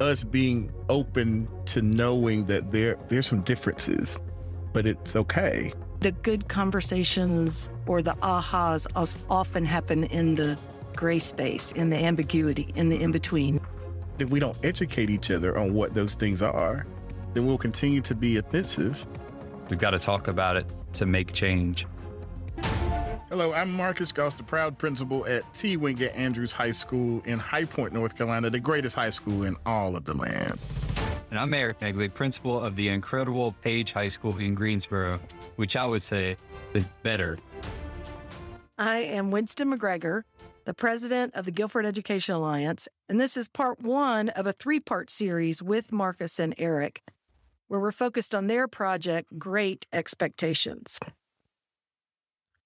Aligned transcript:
us 0.00 0.24
being 0.24 0.72
open 0.88 1.48
to 1.66 1.82
knowing 1.82 2.46
that 2.46 2.72
there 2.72 2.96
there's 3.08 3.26
some 3.26 3.42
differences, 3.42 4.18
but 4.72 4.86
it's 4.86 5.14
okay. 5.14 5.72
The 6.00 6.12
good 6.12 6.48
conversations 6.48 7.68
or 7.86 8.02
the 8.02 8.14
ahas 8.22 8.86
often 9.28 9.64
happen 9.64 10.04
in 10.04 10.34
the 10.34 10.58
gray 10.96 11.18
space, 11.18 11.72
in 11.72 11.90
the 11.90 11.98
ambiguity, 11.98 12.72
in 12.74 12.88
the 12.88 13.00
in 13.00 13.12
between. 13.12 13.60
If 14.18 14.30
we 14.30 14.40
don't 14.40 14.56
educate 14.64 15.10
each 15.10 15.30
other 15.30 15.56
on 15.56 15.74
what 15.74 15.94
those 15.94 16.14
things 16.14 16.42
are, 16.42 16.86
then 17.34 17.46
we'll 17.46 17.58
continue 17.58 18.00
to 18.02 18.14
be 18.14 18.38
offensive. 18.38 19.06
We've 19.68 19.78
got 19.78 19.90
to 19.90 19.98
talk 19.98 20.28
about 20.28 20.56
it 20.56 20.66
to 20.94 21.06
make 21.06 21.32
change. 21.32 21.86
Hello, 23.30 23.52
I'm 23.52 23.72
Marcus 23.72 24.10
Goss, 24.10 24.34
the 24.34 24.42
proud 24.42 24.76
principal 24.76 25.24
at 25.24 25.54
T. 25.54 25.76
Wingate 25.76 26.16
Andrews 26.16 26.50
High 26.50 26.72
School 26.72 27.22
in 27.26 27.38
High 27.38 27.64
Point, 27.64 27.92
North 27.92 28.16
Carolina, 28.16 28.50
the 28.50 28.58
greatest 28.58 28.96
high 28.96 29.10
school 29.10 29.44
in 29.44 29.54
all 29.64 29.94
of 29.94 30.04
the 30.04 30.14
land. 30.14 30.58
And 31.30 31.38
I'm 31.38 31.54
Eric 31.54 31.80
Negley, 31.80 32.08
principal 32.12 32.58
of 32.58 32.74
the 32.74 32.88
incredible 32.88 33.52
Page 33.62 33.92
High 33.92 34.08
School 34.08 34.36
in 34.38 34.56
Greensboro, 34.56 35.20
which 35.54 35.76
I 35.76 35.86
would 35.86 36.02
say 36.02 36.38
is 36.74 36.84
better. 37.04 37.38
I 38.76 38.96
am 38.96 39.30
Winston 39.30 39.70
McGregor, 39.70 40.24
the 40.64 40.74
president 40.74 41.32
of 41.36 41.44
the 41.44 41.52
Guilford 41.52 41.86
Education 41.86 42.34
Alliance, 42.34 42.88
and 43.08 43.20
this 43.20 43.36
is 43.36 43.46
part 43.46 43.80
one 43.80 44.30
of 44.30 44.48
a 44.48 44.52
three 44.52 44.80
part 44.80 45.08
series 45.08 45.62
with 45.62 45.92
Marcus 45.92 46.40
and 46.40 46.52
Eric, 46.58 47.00
where 47.68 47.78
we're 47.78 47.92
focused 47.92 48.34
on 48.34 48.48
their 48.48 48.66
project, 48.66 49.38
Greyt 49.38 49.86
Expectations. 49.92 50.98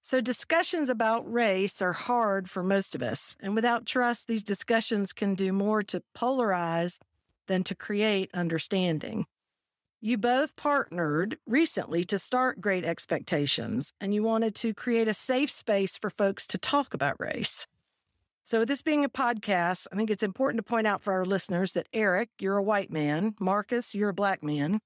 So, 0.07 0.21
discussions 0.21 0.91
about 0.91 1.33
race 1.33 1.81
are 1.81 1.95
hard 1.95 2.51
for 2.51 2.63
most 2.63 2.95
of 2.95 3.03
us. 3.03 3.37
And 3.41 3.55
without 3.55 3.87
trust, 3.87 4.29
these 4.29 4.45
discussions 4.45 5.15
can 5.15 5.35
do 5.35 5.51
more 5.51 5.83
to 5.85 6.03
polarize 6.15 6.99
than 7.47 7.65
to 7.65 7.75
create 7.75 8.31
understanding. 8.35 9.25
You 10.03 10.19
both 10.19 10.57
partnered 10.57 11.39
recently 11.47 12.05
to 12.05 12.19
start 12.19 12.61
Greyt 12.61 12.85
Expectations, 12.85 13.95
and 13.99 14.13
you 14.13 14.23
wanted 14.23 14.55
to 14.57 14.75
create 14.75 15.09
a 15.09 15.15
safe 15.15 15.51
space 15.51 15.97
for 15.97 16.11
folks 16.11 16.47
to 16.49 16.59
talk 16.59 16.93
about 16.93 17.19
race. 17.19 17.67
So, 18.43 18.59
with 18.59 18.69
this 18.69 18.83
being 18.83 19.07
a 19.07 19.09
podcast, 19.09 19.87
I 19.91 19.97
think 19.97 20.11
it's 20.11 20.23
important 20.23 20.59
to 20.59 20.69
point 20.69 20.87
out 20.87 21.01
for 21.01 21.15
our 21.15 21.25
listeners 21.25 21.73
that 21.73 21.89
Eric, 21.95 22.29
you're 22.39 22.59
a 22.59 22.63
white 22.63 22.91
man. 22.91 23.37
Marcus, 23.41 23.95
you're 23.95 24.11
a 24.11 24.15
black 24.15 24.43
man. 24.43 24.81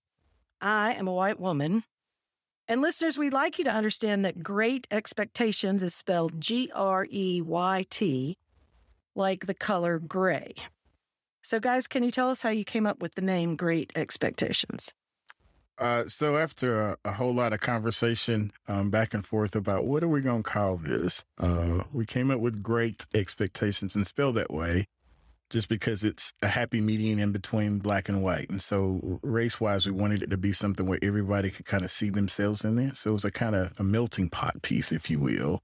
I 0.61 0.93
am 0.93 1.09
a 1.09 1.13
white 1.13 1.41
woman. 1.41 1.83
And 2.71 2.83
listeners, 2.83 3.17
we'd 3.17 3.33
like 3.33 3.57
you 3.57 3.65
to 3.65 3.71
understand 3.71 4.27
that 4.27 4.43
Greyt 4.43 4.87
Expectations 4.91 5.83
is 5.83 5.95
spelled 5.95 6.39
G 6.39 6.71
R 6.75 7.07
E 7.11 7.41
Y 7.41 7.87
T, 7.89 8.37
like 9.15 9.47
the 9.47 9.55
color 9.55 9.99
gray. 9.99 10.55
So, 11.43 11.61
guys, 11.61 11.87
can 11.87 12.03
you 12.03 12.11
tell 12.11 12.29
us 12.29 12.43
how 12.43 12.51
you 12.51 12.67
came 12.67 12.87
up 12.87 13.01
with 13.01 13.15
the 13.15 13.23
name 13.23 13.57
Greyt 13.57 13.91
Expectations? 13.97 14.93
Uh, 15.79 16.05
so, 16.09 16.37
after 16.37 16.83
a, 16.83 16.97
a, 17.07 17.13
whole 17.13 17.33
lot 17.33 17.55
of 17.55 17.61
conversation 17.61 18.53
um, 18.67 18.91
back 18.91 19.15
and 19.15 19.25
forth 19.25 19.57
about 19.57 19.87
what 19.87 20.03
are 20.03 20.09
we 20.09 20.21
going 20.21 20.43
to 20.43 20.51
call 20.51 20.77
this, 20.77 21.25
uh, 21.39 21.85
we 21.91 22.05
came 22.05 22.31
up 22.31 22.41
with 22.41 22.63
Greyt 22.63 23.07
Expectations 23.15 23.97
and 23.97 24.07
spelled 24.07 24.35
that 24.35 24.53
way 24.53 24.89
just 25.51 25.69
because 25.69 26.05
it's 26.05 26.33
a 26.43 26.49
happy 26.49 26.81
median 26.81 27.19
in 27.19 27.33
between 27.33 27.79
black 27.79 28.09
and 28.09 28.23
white. 28.23 28.51
And 28.51 28.63
so 28.63 29.19
race 29.23 29.61
wise, 29.61 29.87
we 29.87 29.93
wanted 29.93 30.23
it 30.23 30.31
to 30.31 30.37
be 30.37 30.53
something 30.53 30.87
where 30.87 30.99
everybody 31.03 31.51
could 31.51 31.67
kind 31.67 31.85
of 31.85 31.91
see 31.91 32.11
themselves 32.11 32.65
in 32.65 32.77
there. 32.77 32.95
So 32.95 33.11
it 33.11 33.15
was 33.15 33.25
a 33.25 33.31
kind 33.31 33.55
of 33.55 33.73
a 33.79 33.83
melting 33.83 34.29
pot 34.29 34.63
piece, 34.63 34.93
if 34.93 35.11
you 35.11 35.19
will, 35.19 35.61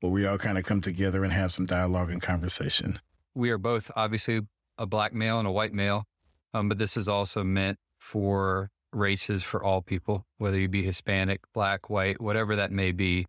where 0.00 0.12
we 0.12 0.26
all 0.26 0.38
kind 0.38 0.58
of 0.58 0.64
come 0.64 0.80
together 0.80 1.22
and 1.24 1.32
have 1.32 1.52
some 1.52 1.66
dialogue 1.66 2.10
and 2.10 2.20
conversation. 2.20 3.00
We 3.34 3.50
are 3.50 3.58
both 3.58 3.90
obviously 3.94 4.40
a 4.76 4.86
black 4.86 5.12
male 5.12 5.38
and 5.38 5.46
a 5.46 5.52
white 5.52 5.72
male, 5.72 6.04
um, 6.52 6.68
but 6.68 6.78
this 6.78 6.96
is 6.96 7.08
also 7.08 7.44
meant 7.44 7.78
for 7.98 8.70
races 8.92 9.42
for 9.42 9.62
all 9.62 9.82
people, 9.82 10.26
whether 10.38 10.58
you 10.58 10.68
be 10.68 10.82
Hispanic, 10.82 11.40
black, 11.52 11.90
white, 11.90 12.20
whatever 12.20 12.56
that 12.56 12.72
may 12.72 12.92
be. 12.92 13.26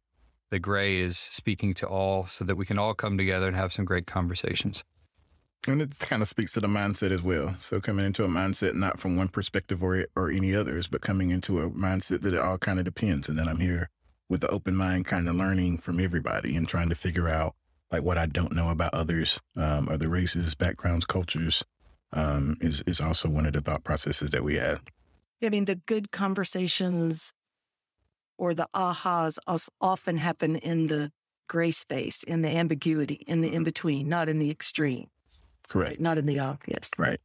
The 0.52 0.60
gray 0.60 1.00
is 1.00 1.18
speaking 1.18 1.76
to 1.76 1.88
all 1.88 2.26
so 2.26 2.44
that 2.44 2.56
we 2.56 2.66
can 2.66 2.80
all 2.80 2.96
come 2.96 3.20
together 3.20 3.46
and 3.46 3.56
have 3.56 3.72
some 3.72 3.86
great 3.86 4.08
conversations. 4.08 4.84
And 5.68 5.82
it 5.82 6.00
kind 6.00 6.22
of 6.22 6.28
speaks 6.28 6.54
to 6.54 6.62
the 6.62 6.68
mindset 6.68 7.12
as 7.12 7.22
well. 7.22 7.56
So 7.60 7.82
coming 7.82 8.06
into 8.06 8.24
a 8.24 8.30
mindset 8.30 8.76
not 8.76 9.00
from 9.00 9.18
one 9.18 9.28
perspective 9.28 9.84
or 9.84 10.06
or 10.16 10.32
any 10.32 10.56
others, 10.56 10.88
but 10.88 11.02
coming 11.02 11.32
into 11.32 11.60
a 11.60 11.70
mindset 11.70 12.22
that 12.22 12.34
it 12.34 12.40
all 12.40 12.58
kind 12.58 12.80
of 12.80 12.86
depends. 12.86 13.28
And 13.28 13.38
then 13.38 13.48
I'm 13.48 13.60
here 13.60 13.90
with 14.30 14.42
the 14.42 14.50
open 14.50 14.76
mind, 14.76 15.06
kind 15.06 15.28
of 15.28 15.36
learning 15.36 15.80
from 15.80 16.00
everybody 16.00 16.56
and 16.56 16.68
trying 16.68 16.90
to 16.90 16.96
figure 16.96 17.28
out 17.28 17.56
like 17.92 18.04
what 18.04 18.18
I 18.18 18.26
don't 18.26 18.54
know 18.54 18.70
about 18.70 18.94
others, 18.94 19.40
um, 19.58 19.90
other 19.90 20.08
races, 20.08 20.56
backgrounds, 20.56 21.06
cultures, 21.06 21.64
um, 22.14 22.58
is 22.62 22.82
is 22.88 23.02
also 23.02 23.30
one 23.30 23.46
of 23.46 23.54
the 23.54 23.62
thought 23.62 23.84
processes 23.84 24.30
that 24.32 24.44
we 24.44 24.56
have. 24.56 24.82
I 25.44 25.50
mean, 25.50 25.66
the 25.66 25.76
good 25.76 26.12
conversations 26.12 27.34
or 28.38 28.54
the 28.54 28.68
ahas 28.74 29.38
often 29.82 30.18
happen 30.18 30.56
in 30.56 30.88
the 30.88 31.12
gray 31.48 31.72
space, 31.72 32.24
in 32.24 32.42
the 32.42 32.50
ambiguity, 32.50 33.24
in 33.28 33.40
the 33.40 33.54
in 33.54 33.64
between, 33.64 34.08
not 34.08 34.30
in 34.30 34.40
the 34.40 34.52
extreme. 34.52 35.08
Correct. 35.70 35.92
Right? 35.92 36.02
Not 36.02 36.18
in 36.18 36.26
the 36.26 36.40
obvious. 36.40 36.90
Right. 36.98 37.20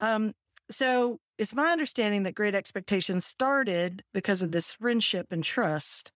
Um, 0.00 0.34
so 0.70 1.18
it's 1.38 1.54
my 1.54 1.70
understanding 1.70 2.22
that 2.24 2.34
Great 2.34 2.54
Expectations 2.54 3.24
started 3.24 4.04
because 4.12 4.42
of 4.42 4.52
this 4.52 4.74
friendship 4.74 5.32
and 5.32 5.42
trust 5.42 6.12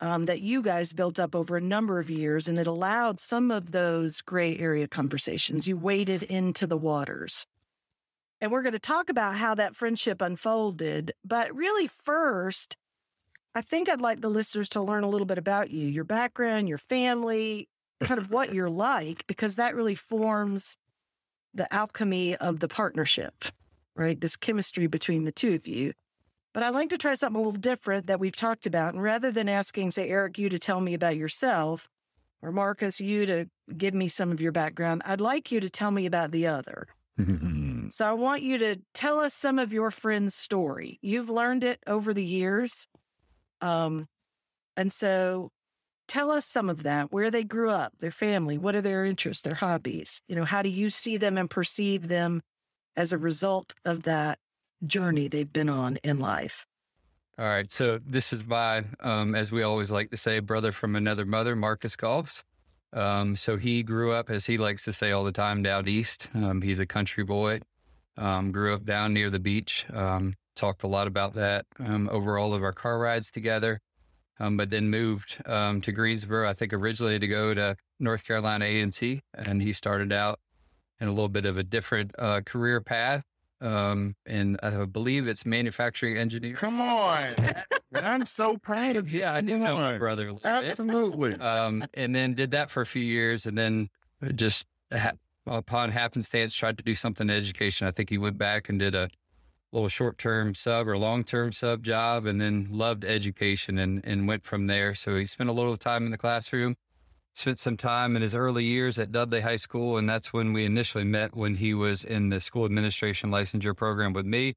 um, 0.00 0.26
that 0.26 0.40
you 0.40 0.62
guys 0.62 0.92
built 0.92 1.18
up 1.18 1.34
over 1.34 1.56
a 1.56 1.60
number 1.60 1.98
of 1.98 2.10
years, 2.10 2.48
and 2.48 2.58
it 2.58 2.66
allowed 2.66 3.18
some 3.18 3.50
of 3.50 3.72
those 3.72 4.20
gray 4.20 4.56
area 4.58 4.86
conversations. 4.86 5.66
You 5.66 5.76
waded 5.76 6.22
into 6.22 6.66
the 6.66 6.76
waters. 6.76 7.46
And 8.40 8.52
we're 8.52 8.62
going 8.62 8.74
to 8.74 8.78
talk 8.78 9.08
about 9.08 9.36
how 9.36 9.54
that 9.54 9.74
friendship 9.74 10.20
unfolded. 10.20 11.12
But 11.24 11.54
really, 11.56 11.86
first, 11.86 12.76
I 13.54 13.62
think 13.62 13.88
I'd 13.88 14.02
like 14.02 14.20
the 14.20 14.28
listeners 14.28 14.68
to 14.70 14.82
learn 14.82 15.04
a 15.04 15.08
little 15.08 15.26
bit 15.26 15.38
about 15.38 15.70
you, 15.70 15.88
your 15.88 16.04
background, 16.04 16.68
your 16.68 16.76
family, 16.76 17.68
kind 18.00 18.18
of 18.18 18.30
what 18.30 18.54
you're 18.54 18.70
like, 18.70 19.26
because 19.26 19.56
that 19.56 19.74
really 19.74 19.94
forms 19.94 20.76
the 21.54 21.72
alchemy 21.72 22.36
of 22.36 22.60
the 22.60 22.68
partnership, 22.68 23.46
right? 23.94 24.20
This 24.20 24.36
chemistry 24.36 24.86
between 24.86 25.24
the 25.24 25.32
two 25.32 25.54
of 25.54 25.66
you. 25.66 25.92
But 26.52 26.62
I'd 26.62 26.74
like 26.74 26.90
to 26.90 26.98
try 26.98 27.14
something 27.14 27.36
a 27.36 27.44
little 27.44 27.60
different 27.60 28.06
that 28.06 28.20
we've 28.20 28.36
talked 28.36 28.66
about. 28.66 28.94
And 28.94 29.02
rather 29.02 29.30
than 29.30 29.48
asking, 29.48 29.90
say, 29.90 30.08
Eric, 30.08 30.38
you 30.38 30.48
to 30.48 30.58
tell 30.58 30.80
me 30.80 30.94
about 30.94 31.16
yourself, 31.16 31.88
or 32.42 32.52
Marcus, 32.52 33.00
you 33.00 33.26
to 33.26 33.46
give 33.76 33.94
me 33.94 34.08
some 34.08 34.30
of 34.30 34.40
your 34.40 34.52
background, 34.52 35.02
I'd 35.04 35.20
like 35.20 35.50
you 35.50 35.60
to 35.60 35.70
tell 35.70 35.90
me 35.90 36.06
about 36.06 36.30
the 36.30 36.46
other. 36.46 36.86
so 37.90 38.06
I 38.06 38.12
want 38.12 38.42
you 38.42 38.58
to 38.58 38.76
tell 38.94 39.20
us 39.20 39.34
some 39.34 39.58
of 39.58 39.72
your 39.72 39.90
friend's 39.90 40.34
story. 40.34 40.98
You've 41.02 41.30
learned 41.30 41.64
it 41.64 41.80
over 41.86 42.14
the 42.14 42.24
years. 42.24 42.86
Um, 43.60 44.08
and 44.76 44.92
so 44.92 45.50
Tell 46.08 46.30
us 46.30 46.46
some 46.46 46.70
of 46.70 46.84
that, 46.84 47.12
where 47.12 47.30
they 47.30 47.42
grew 47.42 47.70
up, 47.70 47.92
their 47.98 48.12
family, 48.12 48.56
what 48.56 48.76
are 48.76 48.80
their 48.80 49.04
interests, 49.04 49.42
their 49.42 49.54
hobbies? 49.54 50.20
You 50.28 50.36
know, 50.36 50.44
how 50.44 50.62
do 50.62 50.68
you 50.68 50.88
see 50.88 51.16
them 51.16 51.36
and 51.36 51.50
perceive 51.50 52.08
them 52.08 52.42
as 52.96 53.12
a 53.12 53.18
result 53.18 53.74
of 53.84 54.04
that 54.04 54.38
journey 54.84 55.26
they've 55.26 55.52
been 55.52 55.68
on 55.68 55.96
in 56.04 56.20
life? 56.20 56.64
All 57.38 57.44
right. 57.44 57.70
So 57.70 57.98
this 57.98 58.32
is 58.32 58.46
my, 58.46 58.84
um, 59.00 59.34
as 59.34 59.52
we 59.52 59.62
always 59.62 59.90
like 59.90 60.10
to 60.10 60.16
say, 60.16 60.38
brother 60.38 60.72
from 60.72 60.96
another 60.96 61.26
mother, 61.26 61.54
Marcus 61.54 61.96
Golfs. 61.96 62.42
Um, 62.92 63.36
so 63.36 63.56
he 63.56 63.82
grew 63.82 64.12
up, 64.12 64.30
as 64.30 64.46
he 64.46 64.56
likes 64.56 64.84
to 64.84 64.92
say 64.92 65.10
all 65.10 65.24
the 65.24 65.32
time, 65.32 65.62
down 65.62 65.86
east. 65.86 66.28
Um, 66.34 66.62
he's 66.62 66.78
a 66.78 66.86
country 66.86 67.24
boy. 67.24 67.60
Um, 68.16 68.52
grew 68.52 68.74
up 68.74 68.86
down 68.86 69.12
near 69.12 69.28
the 69.28 69.38
beach. 69.38 69.84
Um, 69.92 70.34
talked 70.54 70.82
a 70.82 70.86
lot 70.86 71.06
about 71.06 71.34
that 71.34 71.66
um, 71.78 72.08
over 72.10 72.38
all 72.38 72.54
of 72.54 72.62
our 72.62 72.72
car 72.72 72.98
rides 72.98 73.30
together 73.30 73.80
um, 74.38 74.56
but 74.56 74.70
then 74.70 74.90
moved 74.90 75.42
um, 75.46 75.80
to 75.82 75.92
Greensboro. 75.92 76.48
I 76.48 76.52
think 76.52 76.72
originally 76.72 77.18
to 77.18 77.26
go 77.26 77.54
to 77.54 77.76
North 77.98 78.26
Carolina 78.26 78.64
A 78.64 78.80
and 78.80 78.92
T, 78.92 79.22
and 79.34 79.62
he 79.62 79.72
started 79.72 80.12
out 80.12 80.40
in 81.00 81.08
a 81.08 81.12
little 81.12 81.28
bit 81.28 81.46
of 81.46 81.56
a 81.56 81.62
different 81.62 82.12
uh, 82.18 82.40
career 82.42 82.80
path. 82.80 83.24
Um, 83.60 84.16
and 84.26 84.58
I 84.62 84.84
believe 84.84 85.26
it's 85.26 85.46
manufacturing 85.46 86.18
engineer. 86.18 86.54
Come 86.56 86.80
on, 86.80 87.34
I'm 87.94 88.26
so 88.26 88.58
proud 88.58 88.96
of 88.96 89.10
you. 89.10 89.20
Yeah, 89.20 89.32
I 89.32 89.40
do 89.40 89.58
know 89.58 89.76
my 89.76 89.96
brother. 89.96 90.34
Absolutely. 90.44 91.34
Um, 91.34 91.84
and 91.94 92.14
then 92.14 92.34
did 92.34 92.50
that 92.50 92.70
for 92.70 92.82
a 92.82 92.86
few 92.86 93.02
years, 93.02 93.46
and 93.46 93.56
then 93.56 93.88
just 94.34 94.66
ha- 94.92 95.12
upon 95.46 95.90
happenstance 95.90 96.54
tried 96.54 96.76
to 96.76 96.84
do 96.84 96.94
something 96.94 97.30
in 97.30 97.34
education. 97.34 97.86
I 97.86 97.92
think 97.92 98.10
he 98.10 98.18
went 98.18 98.36
back 98.36 98.68
and 98.68 98.78
did 98.78 98.94
a 98.94 99.08
little 99.76 99.88
short 99.90 100.16
term 100.16 100.54
sub 100.54 100.88
or 100.88 100.96
long 100.96 101.22
term 101.22 101.52
sub 101.52 101.82
job 101.82 102.24
and 102.26 102.40
then 102.40 102.66
loved 102.70 103.04
education 103.04 103.78
and, 103.78 104.04
and 104.04 104.26
went 104.26 104.44
from 104.44 104.66
there. 104.66 104.94
So 104.94 105.16
he 105.16 105.26
spent 105.26 105.50
a 105.50 105.52
little 105.52 105.76
time 105.76 106.06
in 106.06 106.10
the 106.10 106.18
classroom, 106.18 106.76
spent 107.34 107.58
some 107.58 107.76
time 107.76 108.16
in 108.16 108.22
his 108.22 108.34
early 108.34 108.64
years 108.64 108.98
at 108.98 109.12
Dudley 109.12 109.42
High 109.42 109.56
School. 109.56 109.98
And 109.98 110.08
that's 110.08 110.32
when 110.32 110.54
we 110.54 110.64
initially 110.64 111.04
met 111.04 111.36
when 111.36 111.56
he 111.56 111.74
was 111.74 112.04
in 112.04 112.30
the 112.30 112.40
school 112.40 112.64
administration 112.64 113.30
licensure 113.30 113.76
program 113.76 114.14
with 114.14 114.24
me 114.24 114.54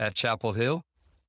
at 0.00 0.14
Chapel 0.14 0.52
Hill. 0.52 0.82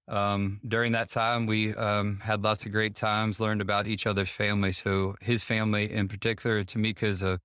Um, 0.07 0.60
during 0.68 0.94
that 0.94 1.10
time, 1.10 1.45
we 1.45 1.75
um, 1.75 2.22
had 2.22 2.42
lots 2.42 2.66
of 2.66 2.72
great 2.72 2.95
times, 2.95 3.39
learned 3.39 3.62
about 3.62 3.88
each 3.88 4.07
other's 4.07 4.30
family. 4.30 4.72
So 4.72 5.16
his 5.22 5.44
family 5.44 5.92
in 5.92 6.07
particular, 6.07 6.63
Tamika 6.63 7.04
is 7.04 7.22
a 7.22 7.39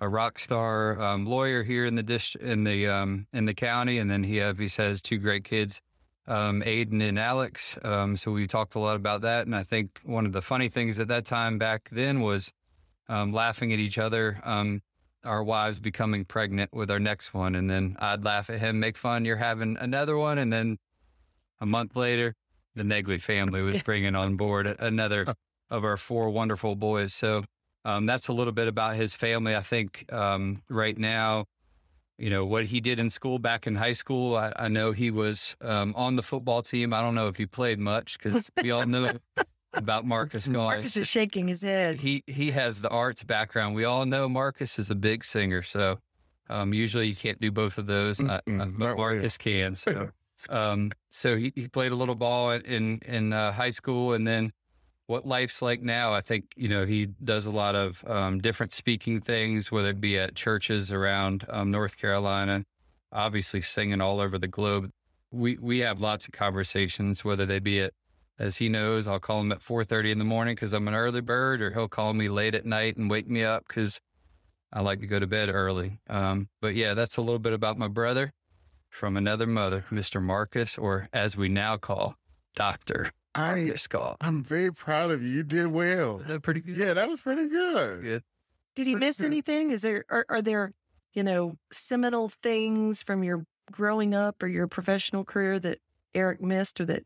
a 0.00 0.08
rock 0.08 0.38
star 0.38 1.00
um, 1.00 1.26
lawyer 1.26 1.62
here 1.62 1.84
in 1.84 1.94
the 1.94 2.36
in 2.40 2.64
the 2.64 2.88
um, 2.88 3.26
in 3.32 3.44
the 3.44 3.54
county, 3.54 3.98
and 3.98 4.10
then 4.10 4.22
he 4.22 4.40
obviously 4.40 4.84
has 4.84 5.02
two 5.02 5.18
great 5.18 5.44
kids, 5.44 5.80
um, 6.26 6.62
Aiden 6.62 7.02
and 7.02 7.18
Alex. 7.18 7.78
Um, 7.84 8.16
so 8.16 8.32
we 8.32 8.46
talked 8.46 8.74
a 8.74 8.78
lot 8.78 8.96
about 8.96 9.22
that, 9.22 9.46
and 9.46 9.54
I 9.54 9.62
think 9.62 10.00
one 10.04 10.26
of 10.26 10.32
the 10.32 10.42
funny 10.42 10.68
things 10.68 10.98
at 10.98 11.08
that 11.08 11.24
time 11.24 11.58
back 11.58 11.88
then 11.92 12.20
was 12.20 12.52
um, 13.08 13.32
laughing 13.32 13.72
at 13.72 13.78
each 13.78 13.98
other. 13.98 14.40
Um, 14.44 14.80
our 15.22 15.44
wives 15.44 15.80
becoming 15.80 16.24
pregnant 16.24 16.72
with 16.72 16.90
our 16.90 16.98
next 16.98 17.34
one, 17.34 17.54
and 17.54 17.68
then 17.68 17.96
I'd 17.98 18.24
laugh 18.24 18.48
at 18.48 18.58
him, 18.58 18.80
make 18.80 18.96
fun. 18.96 19.26
You're 19.26 19.36
having 19.36 19.76
another 19.78 20.16
one, 20.16 20.38
and 20.38 20.50
then 20.50 20.78
a 21.60 21.66
month 21.66 21.94
later, 21.94 22.34
the 22.74 22.84
Negley 22.84 23.18
family 23.18 23.60
was 23.60 23.82
bringing 23.82 24.14
on 24.14 24.36
board 24.36 24.66
another 24.66 25.34
of 25.70 25.84
our 25.84 25.98
four 25.98 26.30
wonderful 26.30 26.74
boys. 26.74 27.12
So 27.12 27.44
um, 27.84 28.06
that's 28.06 28.28
a 28.28 28.32
little 28.32 28.52
bit 28.52 28.68
about 28.68 28.96
his 28.96 29.14
family. 29.14 29.56
I 29.56 29.62
think 29.62 30.10
um, 30.12 30.62
right 30.68 30.96
now, 30.96 31.46
you 32.18 32.28
know, 32.28 32.44
what 32.44 32.66
he 32.66 32.80
did 32.80 33.00
in 33.00 33.08
school 33.08 33.38
back 33.38 33.66
in 33.66 33.74
high 33.74 33.94
school, 33.94 34.36
I, 34.36 34.52
I 34.56 34.68
know 34.68 34.92
he 34.92 35.10
was 35.10 35.56
um, 35.62 35.94
on 35.96 36.16
the 36.16 36.22
football 36.22 36.62
team. 36.62 36.92
I 36.92 37.00
don't 37.00 37.14
know 37.14 37.28
if 37.28 37.36
he 37.36 37.46
played 37.46 37.78
much 37.78 38.18
because 38.18 38.50
we 38.62 38.70
all 38.70 38.84
know 38.84 39.12
about 39.72 40.04
Marcus 40.04 40.46
Marcus 40.48 40.96
is 40.96 41.08
shaking 41.08 41.48
his 41.48 41.62
head. 41.62 42.00
He 42.00 42.22
he 42.26 42.50
has 42.50 42.80
the 42.80 42.90
arts 42.90 43.22
background. 43.22 43.74
We 43.74 43.84
all 43.84 44.04
know 44.04 44.28
Marcus 44.28 44.78
is 44.78 44.90
a 44.90 44.94
big 44.94 45.24
singer, 45.24 45.62
so 45.62 45.98
um, 46.50 46.74
usually 46.74 47.06
you 47.06 47.16
can't 47.16 47.40
do 47.40 47.50
both 47.50 47.78
of 47.78 47.86
those, 47.86 48.20
uh, 48.20 48.40
uh, 48.46 48.64
but 48.66 48.96
Marcus 48.96 49.38
can. 49.38 49.74
So 49.74 50.10
um, 50.50 50.90
so 51.08 51.36
he, 51.36 51.52
he 51.54 51.68
played 51.68 51.92
a 51.92 51.96
little 51.96 52.14
ball 52.14 52.50
in 52.50 52.98
in 53.06 53.32
uh, 53.32 53.52
high 53.52 53.70
school, 53.70 54.12
and 54.12 54.26
then 54.26 54.52
what 55.10 55.26
life's 55.26 55.60
like 55.60 55.82
now. 55.82 56.14
I 56.14 56.20
think 56.20 56.52
you 56.56 56.68
know 56.68 56.86
he 56.86 57.06
does 57.06 57.44
a 57.44 57.50
lot 57.50 57.74
of 57.74 58.04
um, 58.06 58.38
different 58.38 58.72
speaking 58.72 59.20
things, 59.20 59.72
whether 59.72 59.90
it 59.90 60.00
be 60.00 60.16
at 60.16 60.36
churches 60.36 60.92
around 60.92 61.44
um, 61.48 61.68
North 61.68 61.98
Carolina, 61.98 62.64
obviously 63.12 63.60
singing 63.60 64.00
all 64.00 64.20
over 64.20 64.38
the 64.38 64.46
globe. 64.46 64.90
We 65.32 65.58
we 65.58 65.80
have 65.80 66.00
lots 66.00 66.26
of 66.26 66.32
conversations, 66.32 67.24
whether 67.24 67.44
they 67.44 67.58
be 67.58 67.80
at 67.80 67.92
as 68.38 68.56
he 68.56 68.68
knows, 68.70 69.06
I'll 69.06 69.20
call 69.20 69.40
him 69.40 69.52
at 69.52 69.58
4:30 69.58 70.12
in 70.12 70.18
the 70.18 70.24
morning 70.24 70.54
because 70.54 70.72
I'm 70.72 70.86
an 70.86 70.94
early 70.94 71.20
bird, 71.20 71.60
or 71.60 71.72
he'll 71.72 71.88
call 71.88 72.14
me 72.14 72.28
late 72.28 72.54
at 72.54 72.64
night 72.64 72.96
and 72.96 73.10
wake 73.10 73.28
me 73.28 73.42
up 73.42 73.64
because 73.66 74.00
I 74.72 74.80
like 74.80 75.00
to 75.00 75.08
go 75.08 75.18
to 75.18 75.26
bed 75.26 75.50
early. 75.52 75.98
Um, 76.08 76.48
but 76.60 76.76
yeah, 76.76 76.94
that's 76.94 77.16
a 77.16 77.20
little 77.20 77.40
bit 77.40 77.52
about 77.52 77.76
my 77.76 77.88
brother 77.88 78.32
from 78.88 79.16
another 79.16 79.48
mother, 79.48 79.84
Mr. 79.90 80.22
Marcus, 80.22 80.78
or 80.78 81.08
as 81.12 81.36
we 81.36 81.48
now 81.48 81.76
call 81.76 82.14
Doctor 82.54 83.10
Marcus 83.36 83.86
Goff. 83.86 84.16
I'm 84.20 84.42
very 84.42 84.72
proud 84.72 85.10
of 85.10 85.22
you. 85.22 85.28
You 85.28 85.42
did 85.42 85.68
well. 85.68 86.20
Is 86.20 86.26
that 86.26 86.42
pretty 86.42 86.60
good? 86.60 86.76
Yeah, 86.76 86.94
that 86.94 87.08
was 87.08 87.20
pretty 87.20 87.48
good. 87.48 88.02
Good. 88.02 88.22
Did 88.74 88.86
he 88.86 88.94
miss 88.94 89.20
anything? 89.20 89.70
Is 89.70 89.82
there 89.82 90.04
are, 90.10 90.24
are 90.28 90.42
there 90.42 90.72
you 91.12 91.22
know 91.22 91.56
seminal 91.72 92.28
things 92.28 93.02
from 93.02 93.22
your 93.24 93.44
growing 93.70 94.14
up 94.14 94.42
or 94.42 94.46
your 94.48 94.66
professional 94.66 95.24
career 95.24 95.58
that 95.60 95.78
Eric 96.14 96.40
missed 96.42 96.80
or 96.80 96.84
that 96.86 97.04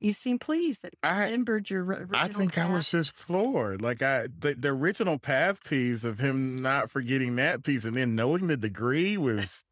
you 0.00 0.12
seem 0.12 0.38
pleased 0.38 0.82
that 0.82 0.94
I- 1.02 1.24
remembered 1.26 1.70
your 1.70 1.84
original 1.84 2.10
I 2.16 2.28
think 2.28 2.58
I 2.58 2.70
was 2.70 2.90
just 2.90 3.12
floored. 3.14 3.80
Like 3.80 4.02
I, 4.02 4.26
the, 4.36 4.54
the 4.54 4.68
original 4.70 5.18
path 5.18 5.62
piece 5.64 6.02
of 6.02 6.18
him 6.18 6.60
not 6.60 6.90
forgetting 6.90 7.36
that 7.36 7.62
piece 7.62 7.84
and 7.84 7.96
then 7.96 8.14
knowing 8.16 8.48
the 8.48 8.56
degree 8.56 9.16
was, 9.16 9.64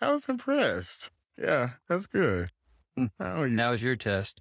I 0.00 0.12
was 0.12 0.28
impressed. 0.28 1.10
Yeah, 1.36 1.70
that's 1.88 2.06
good. 2.06 2.50
Hmm. 2.96 3.06
You 3.20 3.48
Now 3.48 3.72
is 3.72 3.82
your 3.82 3.96
test. 3.96 4.40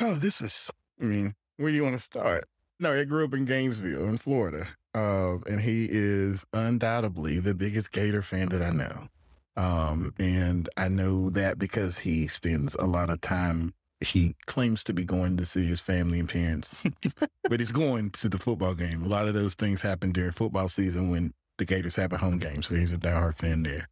Oh, 0.00 0.14
this 0.14 0.40
is. 0.40 0.70
I 1.00 1.04
mean, 1.04 1.34
where 1.56 1.70
do 1.70 1.76
you 1.76 1.82
want 1.82 1.96
to 1.96 2.02
start? 2.02 2.44
No, 2.80 2.96
he 2.96 3.04
grew 3.04 3.24
up 3.24 3.34
in 3.34 3.44
Gainesville, 3.44 4.08
in 4.08 4.18
Florida, 4.18 4.68
um, 4.94 5.42
and 5.48 5.60
he 5.60 5.86
is 5.90 6.44
undoubtedly 6.52 7.38
the 7.38 7.54
biggest 7.54 7.92
Gator 7.92 8.22
fan 8.22 8.48
that 8.48 8.62
I 8.62 8.70
know. 8.70 9.08
Um, 9.56 10.14
and 10.18 10.68
I 10.76 10.88
know 10.88 11.30
that 11.30 11.58
because 11.58 11.98
he 11.98 12.26
spends 12.26 12.74
a 12.74 12.86
lot 12.86 13.10
of 13.10 13.20
time. 13.20 13.74
He 14.00 14.34
claims 14.46 14.82
to 14.84 14.92
be 14.92 15.04
going 15.04 15.36
to 15.36 15.46
see 15.46 15.64
his 15.66 15.80
family 15.80 16.18
and 16.18 16.28
parents, 16.28 16.84
but 17.48 17.60
he's 17.60 17.70
going 17.70 18.10
to 18.10 18.28
the 18.28 18.38
football 18.38 18.74
game. 18.74 19.04
A 19.04 19.08
lot 19.08 19.28
of 19.28 19.34
those 19.34 19.54
things 19.54 19.82
happen 19.82 20.10
during 20.10 20.32
football 20.32 20.68
season 20.68 21.08
when 21.08 21.34
the 21.58 21.64
Gators 21.64 21.96
have 21.96 22.12
a 22.12 22.18
home 22.18 22.38
game, 22.38 22.62
so 22.62 22.74
he's 22.74 22.92
a 22.92 22.98
diehard 22.98 23.36
fan 23.36 23.62
there. 23.62 23.88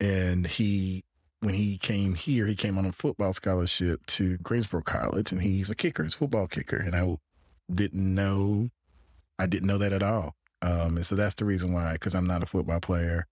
And 0.00 0.46
he 0.46 1.04
when 1.40 1.54
he 1.54 1.78
came 1.78 2.14
here, 2.14 2.46
he 2.46 2.54
came 2.54 2.76
on 2.76 2.84
a 2.84 2.92
football 2.92 3.32
scholarship 3.32 4.04
to 4.06 4.36
Greensboro 4.38 4.82
College, 4.82 5.32
and 5.32 5.42
he's 5.42 5.70
a 5.70 5.74
kicker, 5.74 6.04
he's 6.04 6.14
a 6.14 6.18
football 6.18 6.46
kicker. 6.46 6.76
And 6.76 6.94
I 6.94 7.16
didn't 7.72 8.14
know, 8.14 8.68
I 9.38 9.46
didn't 9.46 9.66
know 9.66 9.78
that 9.78 9.92
at 9.92 10.02
all. 10.02 10.34
Um, 10.62 10.96
and 10.96 11.06
so 11.06 11.14
that's 11.14 11.34
the 11.34 11.46
reason 11.46 11.72
why, 11.72 11.94
because 11.94 12.14
I'm 12.14 12.26
not 12.26 12.42
a 12.42 12.46
football 12.46 12.80
player, 12.80 13.26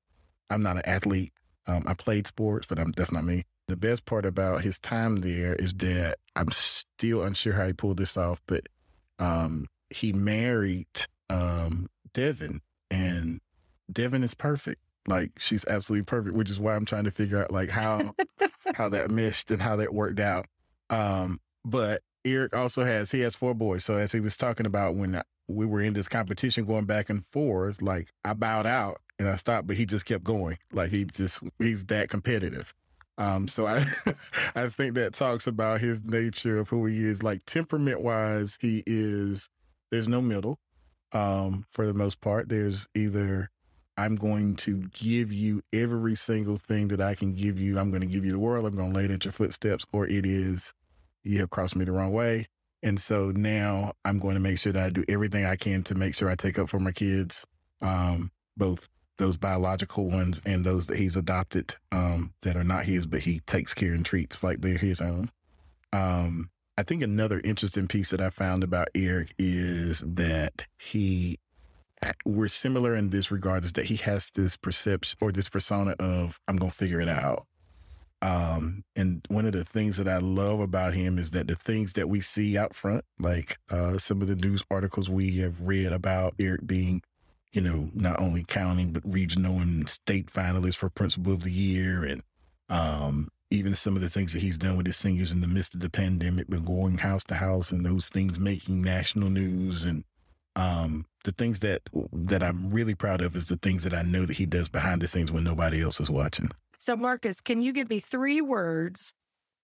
I'm 0.48 0.62
not 0.62 0.76
an 0.76 0.86
athlete. 0.86 1.32
Um, 1.66 1.84
I 1.86 1.92
played 1.92 2.26
sports, 2.26 2.66
but 2.66 2.78
I'm, 2.78 2.92
that's 2.92 3.12
not 3.12 3.24
me. 3.24 3.44
The 3.66 3.76
best 3.76 4.06
part 4.06 4.24
about 4.24 4.62
his 4.62 4.78
time 4.78 5.16
there 5.16 5.54
is 5.54 5.74
that 5.74 6.16
I'm 6.34 6.50
still 6.50 7.22
unsure 7.22 7.52
how 7.52 7.66
he 7.66 7.74
pulled 7.74 7.98
this 7.98 8.16
off, 8.16 8.40
but 8.46 8.66
um, 9.18 9.66
he 9.90 10.14
married 10.14 10.86
um, 11.28 11.88
Devin, 12.14 12.62
and 12.90 13.40
Devin 13.92 14.22
is 14.22 14.32
perfect. 14.32 14.80
Like 15.08 15.32
she's 15.38 15.64
absolutely 15.66 16.04
perfect, 16.04 16.36
which 16.36 16.50
is 16.50 16.60
why 16.60 16.74
I'm 16.74 16.84
trying 16.84 17.04
to 17.04 17.10
figure 17.10 17.42
out 17.42 17.50
like 17.50 17.70
how 17.70 18.12
how 18.74 18.88
that 18.90 19.10
meshed 19.10 19.50
and 19.50 19.62
how 19.62 19.76
that 19.76 19.94
worked 19.94 20.20
out. 20.20 20.46
Um, 20.90 21.40
but 21.64 22.02
Eric 22.24 22.54
also 22.54 22.84
has 22.84 23.10
he 23.10 23.20
has 23.20 23.34
four 23.34 23.54
boys. 23.54 23.84
So 23.84 23.94
as 23.94 24.12
he 24.12 24.20
was 24.20 24.36
talking 24.36 24.66
about 24.66 24.96
when 24.96 25.20
we 25.48 25.64
were 25.66 25.80
in 25.80 25.94
this 25.94 26.08
competition 26.08 26.66
going 26.66 26.84
back 26.84 27.08
and 27.08 27.24
forth, 27.24 27.80
like 27.80 28.10
I 28.24 28.34
bowed 28.34 28.66
out 28.66 28.98
and 29.18 29.28
I 29.28 29.36
stopped, 29.36 29.66
but 29.66 29.76
he 29.76 29.86
just 29.86 30.04
kept 30.04 30.24
going. 30.24 30.58
Like 30.72 30.90
he 30.90 31.04
just 31.04 31.42
he's 31.58 31.84
that 31.86 32.08
competitive. 32.08 32.74
Um, 33.16 33.48
so 33.48 33.66
I 33.66 33.84
I 34.54 34.68
think 34.68 34.94
that 34.94 35.14
talks 35.14 35.46
about 35.46 35.80
his 35.80 36.04
nature 36.04 36.58
of 36.58 36.68
who 36.68 36.86
he 36.86 36.98
is. 36.98 37.22
Like 37.22 37.44
temperament 37.46 38.02
wise, 38.02 38.58
he 38.60 38.82
is 38.86 39.48
there's 39.90 40.08
no 40.08 40.20
middle. 40.20 40.58
Um, 41.12 41.64
for 41.70 41.86
the 41.86 41.94
most 41.94 42.20
part, 42.20 42.50
there's 42.50 42.86
either 42.94 43.50
I'm 43.98 44.14
going 44.14 44.54
to 44.56 44.84
give 44.92 45.32
you 45.32 45.60
every 45.72 46.14
single 46.14 46.56
thing 46.56 46.86
that 46.88 47.00
I 47.00 47.16
can 47.16 47.34
give 47.34 47.58
you. 47.58 47.80
I'm 47.80 47.90
going 47.90 48.00
to 48.00 48.06
give 48.06 48.24
you 48.24 48.30
the 48.30 48.38
world. 48.38 48.64
I'm 48.64 48.76
going 48.76 48.92
to 48.92 48.96
lay 48.96 49.06
it 49.06 49.10
at 49.10 49.24
your 49.24 49.32
footsteps, 49.32 49.84
or 49.92 50.06
it 50.06 50.24
is 50.24 50.72
you 51.24 51.40
have 51.40 51.50
crossed 51.50 51.74
me 51.74 51.84
the 51.84 51.90
wrong 51.90 52.12
way. 52.12 52.46
And 52.80 53.00
so 53.00 53.32
now 53.34 53.94
I'm 54.04 54.20
going 54.20 54.34
to 54.34 54.40
make 54.40 54.60
sure 54.60 54.72
that 54.72 54.84
I 54.84 54.90
do 54.90 55.04
everything 55.08 55.44
I 55.44 55.56
can 55.56 55.82
to 55.82 55.96
make 55.96 56.14
sure 56.14 56.30
I 56.30 56.36
take 56.36 56.60
up 56.60 56.68
for 56.68 56.78
my 56.78 56.92
kids, 56.92 57.44
um, 57.82 58.30
both 58.56 58.88
those 59.18 59.36
biological 59.36 60.08
ones 60.08 60.40
and 60.46 60.64
those 60.64 60.86
that 60.86 60.98
he's 60.98 61.16
adopted 61.16 61.74
um, 61.90 62.34
that 62.42 62.56
are 62.56 62.62
not 62.62 62.84
his, 62.84 63.04
but 63.04 63.20
he 63.20 63.40
takes 63.40 63.74
care 63.74 63.92
and 63.92 64.06
treats 64.06 64.44
like 64.44 64.60
they're 64.60 64.78
his 64.78 65.00
own. 65.00 65.30
Um, 65.92 66.50
I 66.76 66.84
think 66.84 67.02
another 67.02 67.40
interesting 67.42 67.88
piece 67.88 68.10
that 68.10 68.20
I 68.20 68.30
found 68.30 68.62
about 68.62 68.90
Eric 68.94 69.34
is 69.36 70.04
that 70.06 70.66
he 70.78 71.40
we're 72.24 72.48
similar 72.48 72.94
in 72.94 73.10
this 73.10 73.30
regard 73.30 73.64
is 73.64 73.72
that 73.74 73.86
he 73.86 73.96
has 73.96 74.30
this 74.34 74.56
perception 74.56 75.18
or 75.20 75.32
this 75.32 75.48
persona 75.48 75.92
of 75.98 76.40
I'm 76.46 76.56
gonna 76.56 76.70
figure 76.70 77.00
it 77.00 77.08
out. 77.08 77.46
Um, 78.20 78.84
and 78.96 79.24
one 79.28 79.46
of 79.46 79.52
the 79.52 79.64
things 79.64 79.96
that 79.96 80.08
I 80.08 80.18
love 80.18 80.58
about 80.60 80.94
him 80.94 81.18
is 81.18 81.30
that 81.32 81.46
the 81.46 81.54
things 81.54 81.92
that 81.92 82.08
we 82.08 82.20
see 82.20 82.58
out 82.58 82.74
front, 82.74 83.04
like 83.18 83.58
uh, 83.70 83.98
some 83.98 84.20
of 84.22 84.28
the 84.28 84.34
news 84.34 84.64
articles 84.70 85.08
we 85.08 85.38
have 85.38 85.60
read 85.60 85.92
about 85.92 86.34
Eric 86.38 86.66
being, 86.66 87.02
you 87.52 87.60
know, 87.60 87.90
not 87.94 88.20
only 88.20 88.44
counting 88.46 88.92
but 88.92 89.02
regional 89.04 89.58
and 89.58 89.88
state 89.88 90.26
finalist 90.26 90.76
for 90.76 90.90
Principal 90.90 91.32
of 91.32 91.44
the 91.44 91.52
Year, 91.52 92.04
and 92.04 92.22
um, 92.68 93.28
even 93.50 93.74
some 93.74 93.94
of 93.94 94.02
the 94.02 94.08
things 94.08 94.32
that 94.32 94.42
he's 94.42 94.58
done 94.58 94.76
with 94.76 94.86
his 94.86 94.96
singers 94.96 95.30
in 95.30 95.40
the 95.40 95.46
midst 95.46 95.74
of 95.74 95.80
the 95.80 95.90
pandemic, 95.90 96.48
been 96.48 96.64
going 96.64 96.98
house 96.98 97.24
to 97.24 97.36
house, 97.36 97.70
and 97.70 97.86
those 97.86 98.08
things 98.08 98.40
making 98.40 98.82
national 98.82 99.30
news 99.30 99.84
and 99.84 100.02
um, 100.58 101.06
the 101.24 101.32
things 101.32 101.60
that 101.60 101.82
that 102.12 102.42
I'm 102.42 102.70
really 102.70 102.94
proud 102.94 103.22
of 103.22 103.36
is 103.36 103.46
the 103.46 103.56
things 103.56 103.84
that 103.84 103.94
I 103.94 104.02
know 104.02 104.26
that 104.26 104.36
he 104.38 104.46
does 104.46 104.68
behind 104.68 105.00
the 105.00 105.08
scenes 105.08 105.30
when 105.30 105.44
nobody 105.44 105.80
else 105.80 106.00
is 106.00 106.10
watching. 106.10 106.50
So, 106.78 106.96
Marcus, 106.96 107.40
can 107.40 107.62
you 107.62 107.72
give 107.72 107.88
me 107.88 108.00
three 108.00 108.40
words 108.40 109.14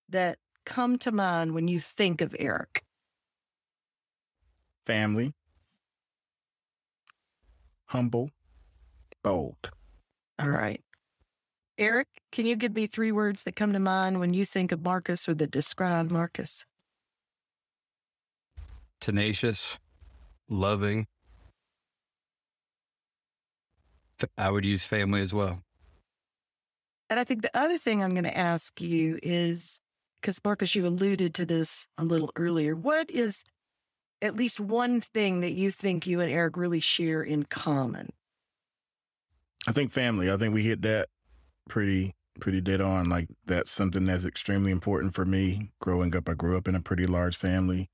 that 0.09 0.39
come 0.65 0.99
to 0.99 1.11
mind 1.11 1.53
when 1.53 1.69
you 1.69 1.81
think 1.81 2.21
of 2.21 2.35
Eric? 2.39 2.85
Family, 4.87 5.35
humble, 7.87 8.31
bold. 9.23 9.71
All 10.39 10.49
right. 10.49 10.81
Eric, 11.77 12.07
can 12.31 12.47
you 12.47 12.55
give 12.55 12.75
me 12.75 12.87
three 12.87 13.11
words 13.11 13.43
that 13.43 13.57
come 13.57 13.73
to 13.73 13.81
mind 13.81 14.21
when 14.21 14.33
you 14.33 14.45
think 14.45 14.71
of 14.71 14.83
Marcus 14.83 15.29
or 15.29 15.35
that 15.35 15.51
describe 15.51 16.11
Marcus? 16.13 16.67
Tenacious, 19.01 19.79
loving. 20.55 21.07
I 24.39 24.51
would 24.51 24.65
use 24.65 24.85
family 24.85 25.21
as 25.21 25.35
well. 25.35 25.63
And 27.11 27.21
I 27.21 27.25
think 27.25 27.43
the 27.43 27.57
other 27.57 27.79
thing 27.79 28.03
I'm 28.03 28.13
going 28.13 28.25
to 28.25 28.37
ask 28.37 28.81
you 28.81 29.19
is 29.23 29.79
because 30.21 30.41
Marcus, 30.43 30.75
you 30.75 30.87
alluded 30.87 31.35
to 31.35 31.45
this 31.45 31.87
a 31.99 32.05
little 32.05 32.31
earlier. 32.37 32.75
What 32.75 33.11
is 33.11 33.45
at 34.23 34.35
least 34.35 34.59
one 34.59 35.01
thing 35.01 35.41
that 35.41 35.53
you 35.53 35.71
think 35.71 36.07
you 36.07 36.21
and 36.21 36.33
Eric 36.33 36.57
really 36.57 36.81
share 36.81 37.23
in 37.23 37.45
common? 37.45 38.11
I 39.67 39.73
think 39.73 39.93
family. 39.93 40.31
I 40.31 40.37
think 40.37 40.55
we 40.55 40.63
hit 40.63 40.83
that 40.83 41.09
pretty 41.69 42.15
pretty 42.41 42.61
dead 42.61 42.81
on. 42.81 43.09
Like 43.09 43.29
that's 43.45 43.71
something 43.71 44.05
that's 44.05 44.25
extremely 44.25 44.71
important 44.71 45.15
for 45.15 45.25
me. 45.25 45.71
Growing 45.81 46.17
up, 46.17 46.29
I 46.29 46.35
grew 46.35 46.57
up 46.57 46.69
in 46.69 46.75
a 46.75 46.81
pretty 46.81 47.07
large 47.07 47.37
family, 47.37 47.91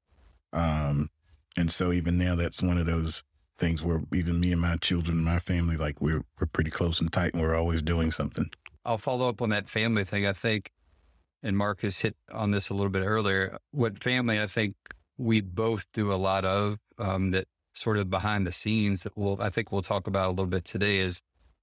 um, 0.52 1.10
and 1.56 1.70
so 1.70 1.92
even 1.92 2.18
now, 2.18 2.34
that's 2.34 2.62
one 2.62 2.78
of 2.78 2.86
those 2.86 3.22
things 3.58 3.82
where 3.82 4.02
even 4.14 4.40
me 4.40 4.52
and 4.52 4.60
my 4.60 4.76
children, 4.76 5.18
and 5.18 5.24
my 5.24 5.38
family, 5.38 5.76
like 5.76 6.00
we're 6.00 6.24
we're 6.38 6.46
pretty 6.46 6.70
close 6.70 7.00
and 7.00 7.12
tight, 7.12 7.34
and 7.34 7.42
we're 7.42 7.54
always 7.54 7.82
doing 7.82 8.10
something. 8.10 8.50
I'll 8.84 8.98
follow 8.98 9.28
up 9.28 9.42
on 9.42 9.50
that 9.50 9.68
family 9.68 10.04
thing. 10.04 10.26
I 10.26 10.32
think, 10.32 10.70
and 11.42 11.56
Marcus 11.56 12.00
hit 12.00 12.16
on 12.32 12.50
this 12.50 12.68
a 12.68 12.74
little 12.74 12.90
bit 12.90 13.02
earlier. 13.04 13.58
What 13.72 14.02
family 14.02 14.40
I 14.40 14.46
think 14.46 14.74
we 15.18 15.40
both 15.40 15.86
do 15.92 16.12
a 16.12 16.16
lot 16.16 16.44
of 16.44 16.78
um, 16.98 17.30
that 17.32 17.46
sort 17.74 17.98
of 17.98 18.10
behind 18.10 18.46
the 18.46 18.52
scenes 18.52 19.02
that 19.02 19.16
we'll 19.16 19.40
I 19.40 19.50
think 19.50 19.70
we'll 19.70 19.82
talk 19.82 20.06
about 20.06 20.28
a 20.28 20.30
little 20.30 20.46
bit 20.46 20.64
today 20.64 20.98
is 20.98 21.20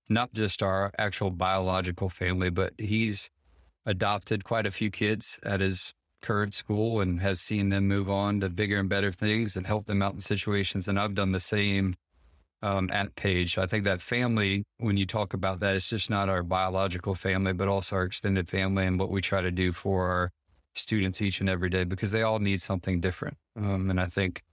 not 0.10 0.34
just 0.34 0.64
our 0.64 0.92
actual 0.98 1.32
biological 1.32 2.10
family, 2.10 2.50
but 2.50 2.74
he's 2.78 3.30
adopted 3.86 4.44
quite 4.44 4.66
a 4.66 4.72
few 4.72 4.90
kids 4.90 5.40
at 5.44 5.60
his 5.60 5.94
current 6.28 6.54
school 6.54 7.00
and 7.00 7.22
has 7.22 7.40
seen 7.40 7.70
them 7.70 7.88
move 7.88 8.10
on 8.10 8.42
to 8.42 8.50
bigger 8.50 8.78
and 8.80 8.90
better 8.90 9.14
things 9.14 9.56
and 9.56 9.66
help 9.66 9.86
them 9.86 10.02
out 10.02 10.14
in 10.14 10.20
situations. 10.20 10.86
And 10.88 11.00
I've 11.00 11.16
done 11.16 11.32
the 11.32 11.40
same 11.40 11.96
um, 12.62 12.90
at 12.92 13.16
Page. 13.16 13.58
I 13.58 13.66
think 13.66 13.86
that 13.86 14.02
family, 14.02 14.64
when 14.78 14.98
you 14.98 15.06
talk 15.06 15.34
about 15.34 15.62
that, 15.62 15.78
it's 15.78 15.90
just 15.90 16.10
not 16.10 16.28
our 16.28 16.44
biological 16.44 17.16
family, 17.16 17.54
but 17.54 17.70
also 17.70 17.96
our 17.96 18.04
extended 18.04 18.50
family 18.50 18.86
and 18.86 19.00
what 19.00 19.10
we 19.10 19.22
try 19.22 19.42
to 19.42 19.52
do 19.52 19.72
for 19.72 20.10
our 20.10 20.32
students 20.76 21.22
each 21.22 21.40
and 21.40 21.50
every 21.50 21.70
day 21.70 21.86
because 21.86 22.12
they 22.12 22.24
all 22.24 22.40
need 22.40 22.62
something 22.62 23.00
different. 23.00 23.38
Um, 23.56 23.90
and 23.90 24.00
I 24.00 24.06
think 24.06 24.44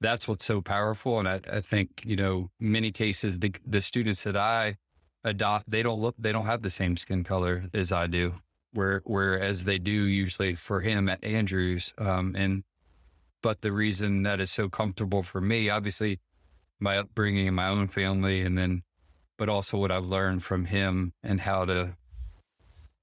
that's 0.00 0.28
what's 0.28 0.44
so 0.44 0.60
powerful. 0.62 1.18
And 1.18 1.28
I, 1.28 1.40
I 1.52 1.60
think, 1.62 2.02
you 2.04 2.14
know, 2.14 2.50
many 2.60 2.92
cases, 2.92 3.40
the, 3.40 3.52
the 3.66 3.82
students 3.82 4.22
that 4.22 4.36
I 4.36 4.76
adopt, 5.24 5.68
they 5.68 5.82
don't 5.82 6.00
look, 6.00 6.14
they 6.16 6.30
don't 6.30 6.46
have 6.46 6.62
the 6.62 6.70
same 6.70 6.96
skin 6.96 7.24
color 7.24 7.64
as 7.74 7.90
I 7.90 8.06
do, 8.06 8.34
where, 8.76 9.02
whereas 9.04 9.64
they 9.64 9.78
do 9.78 9.90
usually 9.90 10.54
for 10.54 10.80
him 10.80 11.08
at 11.08 11.22
Andrews. 11.24 11.92
Um, 11.98 12.34
and, 12.36 12.64
but 13.42 13.62
the 13.62 13.72
reason 13.72 14.22
that 14.24 14.40
is 14.40 14.50
so 14.50 14.68
comfortable 14.68 15.22
for 15.22 15.40
me, 15.40 15.70
obviously 15.70 16.20
my 16.78 16.98
upbringing 16.98 17.46
in 17.46 17.54
my 17.54 17.68
own 17.68 17.88
family, 17.88 18.42
and 18.42 18.56
then, 18.56 18.82
but 19.38 19.48
also 19.48 19.78
what 19.78 19.90
I've 19.90 20.04
learned 20.04 20.42
from 20.42 20.66
him 20.66 21.12
and 21.22 21.40
how 21.40 21.64
to 21.64 21.96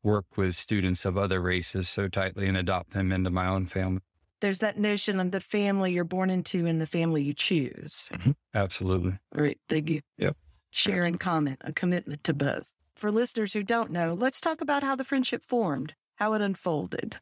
work 0.04 0.26
with 0.36 0.56
students 0.56 1.06
of 1.06 1.18
other 1.18 1.42
races 1.42 1.90
so 1.90 2.08
tightly 2.08 2.48
and 2.48 2.58
adopt 2.58 2.92
them 2.92 3.12
into 3.12 3.30
my 3.30 3.48
own 3.48 3.66
family 3.66 4.02
there's 4.44 4.60
that 4.60 4.78
notion 4.78 5.22
of 5.22 5.32
the 5.32 5.40
family 5.40 5.94
you're 5.94 6.04
born 6.04 6.30
into 6.30 6.66
and 6.68 6.82
the 6.82 6.86
family 6.86 7.24
you 7.24 7.34
choose. 7.34 8.10
Mm-hmm. 8.12 8.32
Absolutely. 8.54 9.18
Right. 9.34 9.58
Thank 9.70 9.90
you. 9.90 10.02
Yep. 10.18 10.36
Share 10.70 11.06
and 11.06 11.18
comment, 11.18 11.60
a 11.62 11.72
commitment 11.72 12.26
to 12.26 12.34
both. 12.34 12.74
For 12.96 13.12
listeners 13.12 13.54
who 13.54 13.64
don't 13.64 13.92
know, 13.92 14.14
let's 14.14 14.40
talk 14.40 14.62
about 14.62 14.84
how 14.84 14.96
the 14.96 15.04
friendship 15.04 15.44
formed, 15.46 15.94
how 16.16 16.34
it 16.34 16.42
unfolded. 16.42 17.18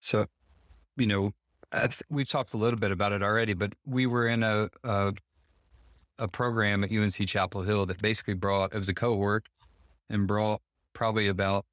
So, 0.00 0.26
you 0.96 1.06
know, 1.06 1.32
th- 1.72 2.02
we've 2.08 2.28
talked 2.28 2.54
a 2.54 2.56
little 2.56 2.78
bit 2.78 2.90
about 2.90 3.12
it 3.12 3.22
already, 3.22 3.52
but 3.52 3.74
we 3.84 4.06
were 4.06 4.26
in 4.26 4.42
a, 4.42 4.70
a 4.82 5.12
a 6.20 6.28
program 6.28 6.84
at 6.84 6.92
UNC 6.92 7.26
Chapel 7.26 7.62
Hill 7.62 7.86
that 7.86 8.00
basically 8.00 8.34
brought 8.34 8.74
it 8.74 8.78
was 8.78 8.90
a 8.90 8.94
cohort 8.94 9.48
and 10.08 10.26
brought 10.26 10.60
probably 10.92 11.26
about 11.26 11.64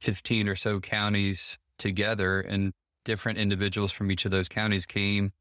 15 0.00 0.48
or 0.48 0.54
so 0.54 0.78
counties 0.80 1.58
together 1.76 2.40
and 2.40 2.72
different 3.04 3.38
individuals 3.38 3.92
from 3.92 4.10
each 4.10 4.24
of 4.24 4.30
those 4.30 4.48
counties 4.48 4.86
came 4.86 5.32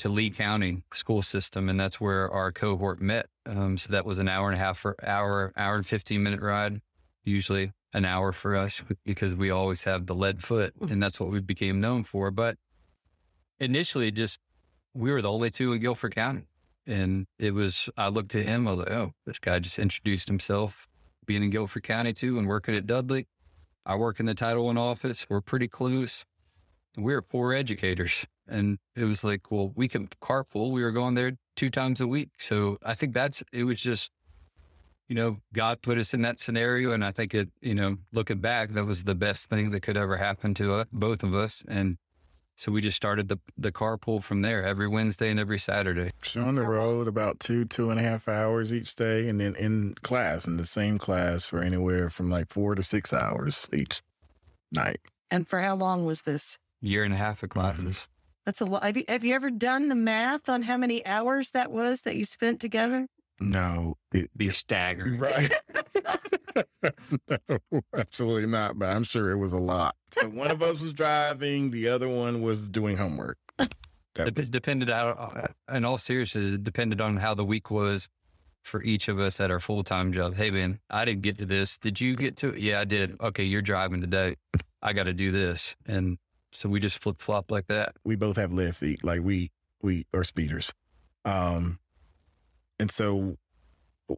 to 0.00 0.08
Lee 0.08 0.30
County 0.30 0.82
school 0.94 1.20
system, 1.20 1.68
and 1.68 1.78
that's 1.78 2.00
where 2.00 2.30
our 2.30 2.50
cohort 2.52 3.00
met. 3.00 3.26
Um, 3.46 3.76
so 3.76 3.92
that 3.92 4.06
was 4.06 4.18
an 4.18 4.28
hour 4.28 4.48
and 4.48 4.56
a 4.56 4.58
half 4.58 4.78
for 4.78 4.96
hour, 5.04 5.52
hour 5.56 5.76
and 5.76 5.86
fifteen 5.86 6.22
minute 6.22 6.40
ride, 6.40 6.80
usually 7.22 7.72
an 7.92 8.06
hour 8.06 8.32
for 8.32 8.56
us 8.56 8.82
because 9.04 9.34
we 9.34 9.50
always 9.50 9.84
have 9.84 10.06
the 10.06 10.14
lead 10.14 10.42
foot, 10.42 10.72
and 10.80 11.02
that's 11.02 11.20
what 11.20 11.30
we 11.30 11.40
became 11.40 11.80
known 11.80 12.04
for. 12.04 12.30
But 12.30 12.56
initially, 13.58 14.10
just 14.10 14.40
we 14.94 15.12
were 15.12 15.20
the 15.20 15.30
only 15.30 15.50
two 15.50 15.74
in 15.74 15.80
Guilford 15.80 16.14
County, 16.14 16.44
and 16.86 17.26
it 17.38 17.52
was. 17.52 17.90
I 17.98 18.08
looked 18.08 18.34
at 18.34 18.46
him. 18.46 18.66
I 18.66 18.72
was 18.72 18.78
like, 18.80 18.90
"Oh, 18.90 19.12
this 19.26 19.38
guy 19.38 19.58
just 19.58 19.78
introduced 19.78 20.28
himself, 20.28 20.88
being 21.26 21.44
in 21.44 21.50
Guilford 21.50 21.82
County 21.82 22.14
too, 22.14 22.38
and 22.38 22.48
working 22.48 22.74
at 22.74 22.86
Dudley." 22.86 23.26
I 23.84 23.96
work 23.96 24.18
in 24.18 24.26
the 24.26 24.34
Title 24.34 24.64
One 24.64 24.78
office. 24.78 25.26
We're 25.28 25.40
pretty 25.40 25.68
close 25.68 26.24
we 26.96 27.12
were 27.12 27.22
poor 27.22 27.52
educators. 27.52 28.26
And 28.48 28.78
it 28.96 29.04
was 29.04 29.22
like, 29.22 29.50
well, 29.50 29.72
we 29.74 29.86
can 29.88 30.08
carpool. 30.20 30.72
We 30.72 30.82
were 30.82 30.90
going 30.90 31.14
there 31.14 31.32
two 31.56 31.70
times 31.70 32.00
a 32.00 32.06
week. 32.06 32.30
So 32.38 32.78
I 32.84 32.94
think 32.94 33.14
that's, 33.14 33.42
it 33.52 33.64
was 33.64 33.80
just, 33.80 34.10
you 35.08 35.14
know, 35.14 35.38
God 35.52 35.82
put 35.82 35.98
us 35.98 36.14
in 36.14 36.22
that 36.22 36.40
scenario. 36.40 36.92
And 36.92 37.04
I 37.04 37.12
think 37.12 37.34
it, 37.34 37.50
you 37.60 37.74
know, 37.74 37.98
looking 38.12 38.38
back, 38.38 38.72
that 38.72 38.86
was 38.86 39.04
the 39.04 39.14
best 39.14 39.48
thing 39.48 39.70
that 39.70 39.80
could 39.80 39.96
ever 39.96 40.16
happen 40.16 40.54
to 40.54 40.74
us, 40.74 40.86
both 40.92 41.22
of 41.22 41.34
us. 41.34 41.62
And 41.68 41.96
so 42.60 42.70
we 42.70 42.82
just 42.82 42.96
started 42.98 43.28
the 43.28 43.38
the 43.56 43.72
carpool 43.72 44.22
from 44.22 44.42
there 44.42 44.62
every 44.62 44.86
Wednesday 44.86 45.30
and 45.30 45.40
every 45.40 45.58
Saturday. 45.58 46.10
So 46.22 46.42
on 46.42 46.56
the 46.56 46.62
road 46.62 47.08
about 47.08 47.40
two, 47.40 47.64
two 47.64 47.90
and 47.90 47.98
a 47.98 48.02
half 48.02 48.28
hours 48.28 48.70
each 48.70 48.94
day, 48.94 49.30
and 49.30 49.40
then 49.40 49.54
in 49.54 49.94
class 50.02 50.46
in 50.46 50.58
the 50.58 50.66
same 50.66 50.98
class 50.98 51.46
for 51.46 51.62
anywhere 51.62 52.10
from 52.10 52.28
like 52.28 52.50
four 52.50 52.74
to 52.74 52.82
six 52.82 53.14
hours 53.14 53.66
each 53.72 54.02
night. 54.70 55.00
And 55.30 55.48
for 55.48 55.60
how 55.60 55.74
long 55.74 56.04
was 56.04 56.20
this? 56.22 56.58
Year 56.80 57.04
and 57.04 57.14
a 57.14 57.16
half 57.16 57.42
of 57.42 57.50
classes. 57.50 58.08
That's 58.46 58.60
a 58.60 58.64
lot. 58.64 58.82
Have 58.82 58.96
you, 58.96 59.04
have 59.08 59.24
you 59.24 59.34
ever 59.34 59.50
done 59.50 59.88
the 59.88 59.94
math 59.94 60.48
on 60.48 60.62
how 60.62 60.76
many 60.76 61.04
hours 61.06 61.50
that 61.50 61.70
was 61.70 62.02
that 62.02 62.16
you 62.16 62.24
spent 62.24 62.60
together? 62.60 63.06
No, 63.38 63.96
it, 64.12 64.30
be 64.36 64.50
staggering. 64.50 65.18
Right. 65.18 65.52
no, 67.28 67.80
absolutely 67.96 68.46
not. 68.46 68.78
But 68.78 68.90
I'm 68.90 69.04
sure 69.04 69.30
it 69.30 69.36
was 69.36 69.52
a 69.52 69.58
lot. 69.58 69.96
So 70.12 70.28
one 70.28 70.50
of 70.50 70.62
us 70.62 70.80
was 70.80 70.92
driving, 70.92 71.70
the 71.70 71.88
other 71.88 72.08
one 72.08 72.42
was 72.42 72.68
doing 72.68 72.96
homework. 72.96 73.38
It 74.16 74.50
depended 74.50 74.90
out, 74.90 75.18
uh, 75.18 75.74
in 75.74 75.84
all 75.84 75.96
seriousness, 75.96 76.54
it 76.54 76.64
depended 76.64 77.00
on 77.00 77.18
how 77.18 77.34
the 77.34 77.44
week 77.44 77.70
was 77.70 78.08
for 78.62 78.82
each 78.82 79.08
of 79.08 79.18
us 79.18 79.40
at 79.40 79.50
our 79.50 79.60
full 79.60 79.82
time 79.82 80.12
jobs. 80.12 80.36
Hey, 80.36 80.50
Ben, 80.50 80.80
I 80.90 81.04
didn't 81.04 81.22
get 81.22 81.38
to 81.38 81.46
this. 81.46 81.78
Did 81.78 82.00
you 82.00 82.16
get 82.16 82.36
to 82.38 82.50
it? 82.50 82.58
Yeah, 82.58 82.80
I 82.80 82.84
did. 82.84 83.16
Okay, 83.20 83.44
you're 83.44 83.62
driving 83.62 84.00
today. 84.00 84.36
I 84.82 84.92
got 84.92 85.04
to 85.04 85.12
do 85.12 85.30
this. 85.30 85.76
And 85.86 86.18
so 86.52 86.68
we 86.68 86.80
just 86.80 86.98
flip 86.98 87.20
flop 87.20 87.50
like 87.50 87.66
that. 87.68 87.94
We 88.04 88.16
both 88.16 88.36
have 88.36 88.52
left 88.52 88.78
feet, 88.78 89.04
like 89.04 89.22
we 89.22 89.50
we 89.82 90.06
are 90.12 90.24
speeders, 90.24 90.72
um, 91.24 91.78
and 92.78 92.90
so 92.90 93.36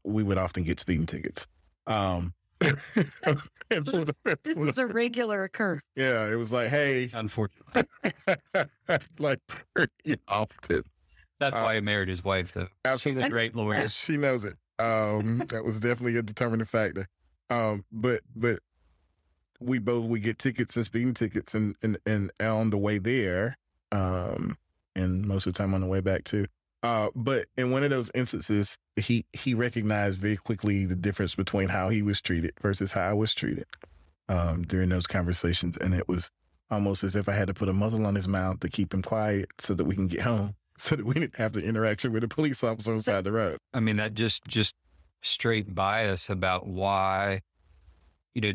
we 0.04 0.22
would 0.22 0.38
often 0.38 0.64
get 0.64 0.80
speeding 0.80 1.06
tickets. 1.06 1.46
Um, 1.86 2.34
this 3.70 4.56
was 4.56 4.78
a 4.78 4.86
regular 4.86 5.44
occurrence. 5.44 5.82
Yeah, 5.96 6.26
it 6.28 6.36
was 6.36 6.52
like, 6.52 6.68
hey, 6.68 7.10
unfortunately, 7.12 7.84
like 9.18 9.40
pretty 9.74 10.20
often. 10.28 10.82
That's 11.40 11.56
uh, 11.56 11.62
why 11.62 11.74
he 11.76 11.80
married 11.80 12.08
his 12.08 12.22
wife, 12.22 12.52
though. 12.52 12.68
Absolutely, 12.84 13.22
She's 13.22 13.28
a 13.28 13.30
great 13.30 13.56
lawyer. 13.56 13.88
She 13.88 14.16
knows 14.16 14.44
it. 14.44 14.54
Um, 14.78 15.42
that 15.48 15.64
was 15.64 15.80
definitely 15.80 16.16
a 16.16 16.22
determining 16.22 16.66
factor. 16.66 17.08
Um, 17.50 17.84
but 17.90 18.20
but 18.34 18.60
we 19.64 19.78
both 19.78 20.08
we 20.08 20.20
get 20.20 20.38
tickets 20.38 20.76
and 20.76 20.84
speeding 20.84 21.14
tickets 21.14 21.54
and 21.54 21.76
and, 21.82 21.98
and 22.06 22.30
on 22.40 22.70
the 22.70 22.78
way 22.78 22.98
there 22.98 23.58
um 23.90 24.56
and 24.94 25.26
most 25.26 25.46
of 25.46 25.54
the 25.54 25.58
time 25.58 25.74
on 25.74 25.80
the 25.80 25.86
way 25.86 26.00
back 26.00 26.24
too. 26.24 26.46
Uh 26.82 27.08
but 27.14 27.46
in 27.56 27.70
one 27.70 27.82
of 27.82 27.90
those 27.90 28.10
instances 28.14 28.78
he 28.96 29.24
he 29.32 29.54
recognized 29.54 30.18
very 30.18 30.36
quickly 30.36 30.84
the 30.84 30.96
difference 30.96 31.34
between 31.34 31.68
how 31.68 31.88
he 31.88 32.02
was 32.02 32.20
treated 32.20 32.52
versus 32.60 32.92
how 32.92 33.02
I 33.02 33.12
was 33.12 33.34
treated 33.34 33.66
um 34.28 34.62
during 34.62 34.88
those 34.88 35.06
conversations. 35.06 35.76
And 35.76 35.94
it 35.94 36.08
was 36.08 36.30
almost 36.70 37.04
as 37.04 37.14
if 37.14 37.28
I 37.28 37.32
had 37.32 37.48
to 37.48 37.54
put 37.54 37.68
a 37.68 37.72
muzzle 37.72 38.06
on 38.06 38.14
his 38.14 38.26
mouth 38.26 38.60
to 38.60 38.68
keep 38.68 38.94
him 38.94 39.02
quiet 39.02 39.50
so 39.58 39.74
that 39.74 39.84
we 39.84 39.94
can 39.94 40.08
get 40.08 40.22
home 40.22 40.54
so 40.78 40.96
that 40.96 41.06
we 41.06 41.14
didn't 41.14 41.36
have 41.36 41.52
the 41.52 41.62
interaction 41.62 42.12
with 42.12 42.24
a 42.24 42.28
police 42.28 42.64
officer 42.64 42.90
on 42.90 42.96
the 42.98 43.02
side 43.02 43.18
of 43.18 43.24
the 43.24 43.32
road. 43.32 43.58
I 43.72 43.80
mean 43.80 43.96
that 43.96 44.14
just 44.14 44.44
just 44.46 44.74
straight 45.22 45.74
bias 45.74 46.28
about 46.28 46.66
why 46.66 47.40
you 48.34 48.40
know 48.40 48.52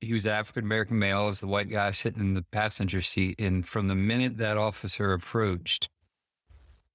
he 0.00 0.12
was 0.12 0.26
African 0.26 0.64
American 0.64 0.98
male. 0.98 1.18
I 1.18 1.26
was 1.26 1.40
the 1.40 1.46
white 1.46 1.70
guy 1.70 1.90
sitting 1.90 2.20
in 2.20 2.34
the 2.34 2.44
passenger 2.50 3.02
seat. 3.02 3.40
And 3.40 3.66
from 3.66 3.88
the 3.88 3.94
minute 3.94 4.36
that 4.38 4.56
officer 4.56 5.12
approached, 5.12 5.88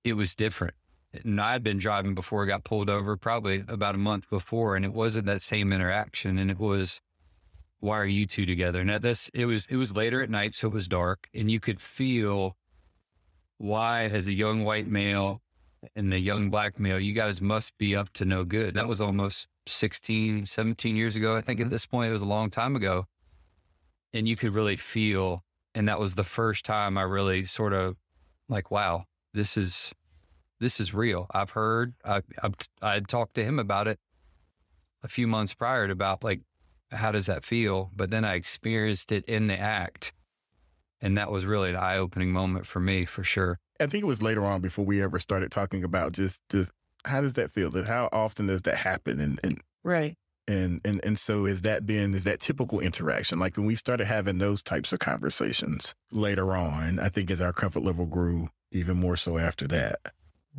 it 0.03 0.13
was 0.13 0.36
different. 0.36 0.75
And 1.13 1.41
I 1.41 1.53
had 1.53 1.63
been 1.63 1.77
driving 1.77 2.15
before 2.15 2.43
I 2.43 2.48
got 2.48 2.63
pulled 2.63 2.89
over, 2.89 3.17
probably 3.17 3.63
about 3.67 3.96
a 3.96 4.00
month 4.00 4.29
before, 4.29 4.75
and 4.75 4.86
it 4.86 4.93
wasn't 4.93 5.25
that 5.25 5.41
same 5.41 5.74
interaction. 5.74 6.38
And 6.38 6.50
it 6.50 6.60
was, 6.60 7.01
why 7.79 7.98
are 7.98 8.05
you 8.05 8.25
two 8.25 8.46
together? 8.46 8.84
Now 8.84 9.00
this 9.00 9.29
it 9.34 9.46
was 9.46 9.65
it 9.70 9.75
was 9.75 9.96
later 9.96 10.22
at 10.22 10.29
night, 10.29 10.55
so 10.55 10.67
it 10.67 10.74
was 10.74 10.88
dark, 10.88 11.27
and 11.34 11.51
you 11.51 11.60
could 11.60 11.81
feel 11.81 12.55
why, 13.58 14.05
as 14.05 14.27
a 14.27 14.34
young 14.34 14.63
white 14.63 14.88
male 14.88 15.41
and 15.96 16.12
the 16.12 16.20
young 16.20 16.50
black 16.50 16.80
male, 16.80 17.00
you 17.00 17.14
guys 17.14 17.42
must 17.42 17.78
be 17.78 17.96
up 17.96 18.12
to 18.14 18.26
no 18.26 18.44
good. 18.44 18.76
That 18.76 18.88
was 18.88 19.02
almost 19.02 19.48
16, 19.68 20.46
17 20.46 20.96
years 20.96 21.16
ago. 21.16 21.36
I 21.36 21.42
think 21.42 21.60
at 21.60 21.66
mm-hmm. 21.66 21.72
this 21.72 21.86
point, 21.86 22.10
it 22.10 22.14
was 22.14 22.22
a 22.22 22.26
long 22.26 22.50
time 22.50 22.76
ago. 22.76 23.06
And 24.14 24.28
you 24.28 24.36
could 24.36 24.54
really 24.54 24.76
feel, 24.76 25.44
and 25.74 25.88
that 25.88 26.00
was 26.00 26.16
the 26.16 26.24
first 26.24 26.66
time 26.66 26.98
I 26.98 27.04
really 27.04 27.46
sort 27.46 27.74
of 27.74 27.96
like, 28.50 28.70
wow, 28.70 29.06
this 29.34 29.56
is, 29.58 29.94
this 30.60 30.80
is 30.80 30.94
real. 30.94 31.28
I've 31.32 31.52
heard, 31.52 31.94
I, 32.04 32.22
I've, 32.44 32.56
I 32.82 32.94
had 32.94 33.08
talked 33.08 33.36
to 33.36 33.44
him 33.44 33.58
about 33.58 33.88
it 33.88 34.00
a 35.04 35.08
few 35.08 35.28
months 35.28 35.54
prior 35.54 35.88
to 35.88 35.94
about 35.94 36.24
like, 36.24 36.42
how 36.92 37.12
does 37.12 37.26
that 37.28 37.46
feel? 37.46 37.90
But 37.96 38.12
then 38.12 38.26
I 38.26 38.36
experienced 38.36 39.12
it 39.12 39.24
in 39.26 39.48
the 39.48 39.58
act. 39.58 40.12
And 41.00 41.18
that 41.18 41.32
was 41.32 41.46
really 41.46 41.72
an 41.72 41.78
eye 41.78 41.98
opening 41.98 42.32
moment 42.32 42.66
for 42.68 42.80
me, 42.80 43.06
for 43.06 43.24
sure. 43.24 43.60
I 43.82 43.88
think 43.88 44.04
it 44.04 44.08
was 44.08 44.22
later 44.22 44.46
on 44.46 44.62
before 44.62 44.86
we 44.86 45.02
ever 45.02 45.20
started 45.20 45.52
talking 45.52 45.84
about 45.84 46.12
just, 46.14 46.42
just 46.50 46.72
how 47.06 47.22
does 47.22 47.34
that 47.34 47.52
feel? 47.52 47.72
How 47.84 48.10
often 48.12 48.48
does 48.48 48.62
that 48.64 48.78
happen? 48.78 49.20
And, 49.20 49.40
and 49.44 49.62
right. 49.84 50.16
And, 50.48 50.82
and 50.84 51.00
and 51.04 51.18
so 51.18 51.46
is 51.46 51.62
that 51.62 51.86
been 51.86 52.14
is 52.14 52.24
that 52.26 52.42
typical 52.42 52.80
interaction 52.80 53.40
like 53.40 53.56
when 53.56 53.66
we 53.66 53.76
started 53.76 54.06
having 54.06 54.40
those 54.40 54.62
types 54.62 54.92
of 54.92 55.00
conversations 55.00 55.96
later 56.12 56.56
on 56.56 57.00
i 57.00 57.10
think 57.10 57.30
as 57.30 57.40
our 57.40 57.54
comfort 57.54 57.84
level 57.84 58.06
grew 58.08 58.50
even 58.72 58.98
more 58.98 59.16
so 59.16 59.38
after 59.38 59.68
that 59.68 60.00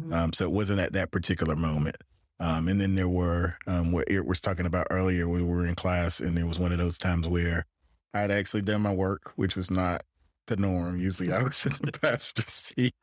mm-hmm. 0.01 0.13
um, 0.15 0.33
so 0.33 0.45
it 0.45 0.53
wasn't 0.53 0.79
at 0.79 0.93
that 0.93 1.11
particular 1.11 1.57
moment 1.57 1.97
um, 2.39 2.69
and 2.69 2.81
then 2.81 2.95
there 2.95 3.09
were 3.09 3.59
um, 3.67 3.93
what 3.93 4.07
Eric 4.09 4.27
was 4.27 4.41
talking 4.41 4.67
about 4.67 4.87
earlier 4.89 5.29
we 5.29 5.43
were 5.43 5.67
in 5.67 5.75
class 5.75 6.21
and 6.21 6.37
there 6.37 6.47
was 6.47 6.61
one 6.61 6.73
of 6.73 6.79
those 6.79 6.97
times 6.97 7.27
where 7.27 7.67
i 8.15 8.21
had 8.21 8.31
actually 8.31 8.63
done 8.63 8.81
my 8.81 8.95
work 8.95 9.33
which 9.35 9.57
was 9.57 9.71
not 9.71 10.05
the 10.55 10.63
norm 10.63 10.99
usually 10.99 11.33
i 11.33 11.43
was 11.43 11.67
in 11.67 11.73
the 11.83 11.93
pastor 12.01 12.45
seat 12.47 12.95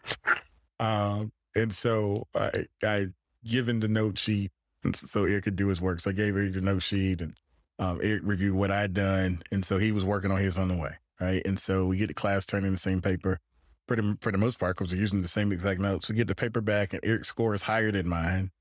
um, 0.79 1.31
and 1.55 1.73
so 1.73 2.27
i 2.35 2.65
i 2.83 3.07
given 3.43 3.79
the 3.79 3.87
note 3.87 4.17
sheet 4.17 4.51
so 4.93 5.25
Eric 5.25 5.45
could 5.45 5.55
do 5.55 5.67
his 5.67 5.81
work. 5.81 5.99
So 5.99 6.11
I 6.11 6.13
gave 6.13 6.35
Eric 6.35 6.53
the 6.53 6.61
note 6.61 6.83
sheet 6.83 7.21
and 7.21 7.35
um, 7.77 7.99
Eric 8.01 8.21
reviewed 8.23 8.55
what 8.55 8.71
I'd 8.71 8.93
done. 8.93 9.41
And 9.51 9.65
so 9.65 9.77
he 9.77 9.91
was 9.91 10.05
working 10.05 10.31
on 10.31 10.39
his 10.39 10.57
on 10.57 10.67
the 10.69 10.77
way. 10.77 10.95
Right. 11.19 11.41
And 11.45 11.59
so 11.59 11.85
we 11.85 11.97
get 11.97 12.07
the 12.07 12.13
class 12.13 12.45
turning 12.45 12.71
the 12.71 12.77
same 12.77 13.01
paper 13.01 13.39
for 13.87 13.97
the, 13.97 14.17
for 14.21 14.31
the 14.31 14.37
most 14.37 14.57
part 14.57 14.77
because 14.77 14.93
we're 14.93 15.01
using 15.01 15.21
the 15.21 15.27
same 15.27 15.51
exact 15.51 15.79
notes. 15.79 16.07
We 16.07 16.15
get 16.15 16.27
the 16.27 16.35
paper 16.35 16.61
back 16.61 16.93
and 16.93 17.03
Eric's 17.03 17.27
score 17.27 17.53
is 17.53 17.63
higher 17.63 17.91
than 17.91 18.07
mine. 18.07 18.51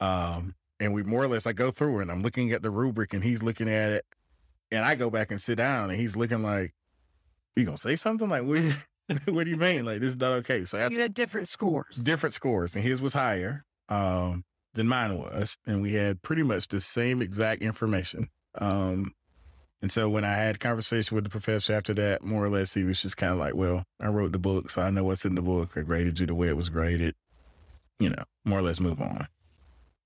Um, 0.00 0.54
and 0.80 0.94
we 0.94 1.02
more 1.02 1.24
or 1.24 1.28
less, 1.28 1.46
I 1.46 1.52
go 1.52 1.70
through 1.70 1.98
and 1.98 2.10
I'm 2.10 2.22
looking 2.22 2.52
at 2.52 2.62
the 2.62 2.70
rubric 2.70 3.12
and 3.12 3.22
he's 3.22 3.42
looking 3.42 3.68
at 3.68 3.90
it. 3.90 4.04
And 4.70 4.84
I 4.84 4.94
go 4.94 5.10
back 5.10 5.30
and 5.30 5.40
sit 5.40 5.56
down 5.56 5.90
and 5.90 5.98
he's 5.98 6.16
looking 6.16 6.42
like, 6.42 6.72
you 7.58 7.64
gonna 7.64 7.78
say 7.78 7.96
something 7.96 8.28
like, 8.28 8.44
what, 8.44 8.62
what 9.26 9.44
do 9.44 9.50
you 9.50 9.56
mean? 9.56 9.84
Like, 9.86 10.00
this 10.00 10.10
is 10.10 10.16
not 10.18 10.32
okay. 10.32 10.64
So 10.64 10.86
you 10.88 11.00
had 11.00 11.14
different 11.14 11.48
scores. 11.48 11.96
Different 11.96 12.34
scores. 12.34 12.74
And 12.74 12.84
his 12.84 13.00
was 13.00 13.14
higher. 13.14 13.64
Um, 13.88 14.44
than 14.74 14.88
mine 14.88 15.18
was, 15.18 15.56
and 15.66 15.82
we 15.82 15.94
had 15.94 16.22
pretty 16.22 16.42
much 16.42 16.68
the 16.68 16.80
same 16.80 17.20
exact 17.20 17.62
information. 17.62 18.28
Um, 18.54 19.12
and 19.82 19.92
so 19.92 20.08
when 20.08 20.24
I 20.24 20.34
had 20.34 20.60
conversation 20.60 21.14
with 21.14 21.24
the 21.24 21.30
professor 21.30 21.72
after 21.72 21.94
that, 21.94 22.22
more 22.22 22.44
or 22.44 22.48
less, 22.48 22.74
he 22.74 22.84
was 22.84 23.02
just 23.02 23.16
kind 23.16 23.32
of 23.32 23.38
like, 23.38 23.54
"Well, 23.54 23.84
I 24.00 24.08
wrote 24.08 24.32
the 24.32 24.38
book, 24.38 24.70
so 24.70 24.82
I 24.82 24.90
know 24.90 25.04
what's 25.04 25.24
in 25.24 25.34
the 25.34 25.42
book. 25.42 25.76
I 25.76 25.82
graded 25.82 26.20
you 26.20 26.26
the 26.26 26.34
way 26.34 26.48
it 26.48 26.56
was 26.56 26.68
graded. 26.68 27.14
You 27.98 28.10
know, 28.10 28.24
more 28.44 28.60
or 28.60 28.62
less, 28.62 28.80
move 28.80 29.00
on." 29.00 29.26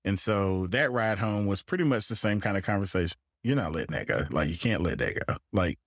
And 0.03 0.19
so 0.19 0.67
that 0.67 0.91
ride 0.91 1.19
home 1.19 1.45
was 1.45 1.61
pretty 1.61 1.83
much 1.83 2.07
the 2.07 2.15
same 2.15 2.41
kind 2.41 2.57
of 2.57 2.63
conversation. 2.63 3.17
You're 3.43 3.55
not 3.55 3.71
letting 3.71 3.95
that 3.95 4.07
go. 4.07 4.25
Like 4.29 4.49
you 4.49 4.57
can't 4.57 4.81
let 4.81 4.97
that 4.99 5.25
go. 5.27 5.37
Like 5.51 5.77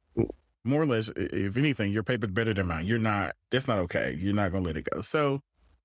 more 0.66 0.82
or 0.82 0.87
less, 0.87 1.11
if 1.16 1.56
anything, 1.56 1.92
your 1.92 2.02
paper's 2.02 2.30
better 2.30 2.52
than 2.52 2.66
mine. 2.66 2.87
You're 2.87 2.99
not. 2.99 3.35
That's 3.50 3.68
not 3.68 3.78
okay. 3.78 4.16
You're 4.18 4.35
not 4.35 4.52
gonna 4.52 4.64
let 4.64 4.76
it 4.76 4.88
go. 4.90 5.00
So 5.00 5.40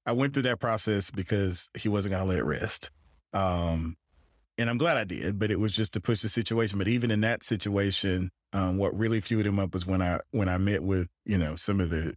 I 0.05 0.13
went 0.13 0.33
through 0.33 0.43
that 0.43 0.59
process 0.59 1.11
because 1.11 1.69
he 1.77 1.87
wasn't 1.87 2.13
going 2.13 2.23
to 2.23 2.29
let 2.29 2.39
it 2.39 2.43
rest. 2.43 2.89
Um, 3.33 3.97
and 4.57 4.69
I'm 4.69 4.77
glad 4.77 4.97
I 4.97 5.03
did, 5.03 5.39
but 5.39 5.51
it 5.51 5.59
was 5.59 5.73
just 5.73 5.93
to 5.93 6.01
push 6.01 6.21
the 6.21 6.29
situation. 6.29 6.77
But 6.77 6.87
even 6.87 7.11
in 7.11 7.21
that 7.21 7.43
situation, 7.43 8.31
um, 8.53 8.77
what 8.77 8.97
really 8.97 9.21
fueled 9.21 9.45
him 9.45 9.59
up 9.59 9.73
was 9.73 9.85
when 9.85 10.01
I 10.01 10.19
when 10.31 10.49
I 10.49 10.57
met 10.57 10.83
with 10.83 11.07
you 11.25 11.37
know 11.37 11.55
some 11.55 11.79
of 11.79 11.89
the 11.89 12.15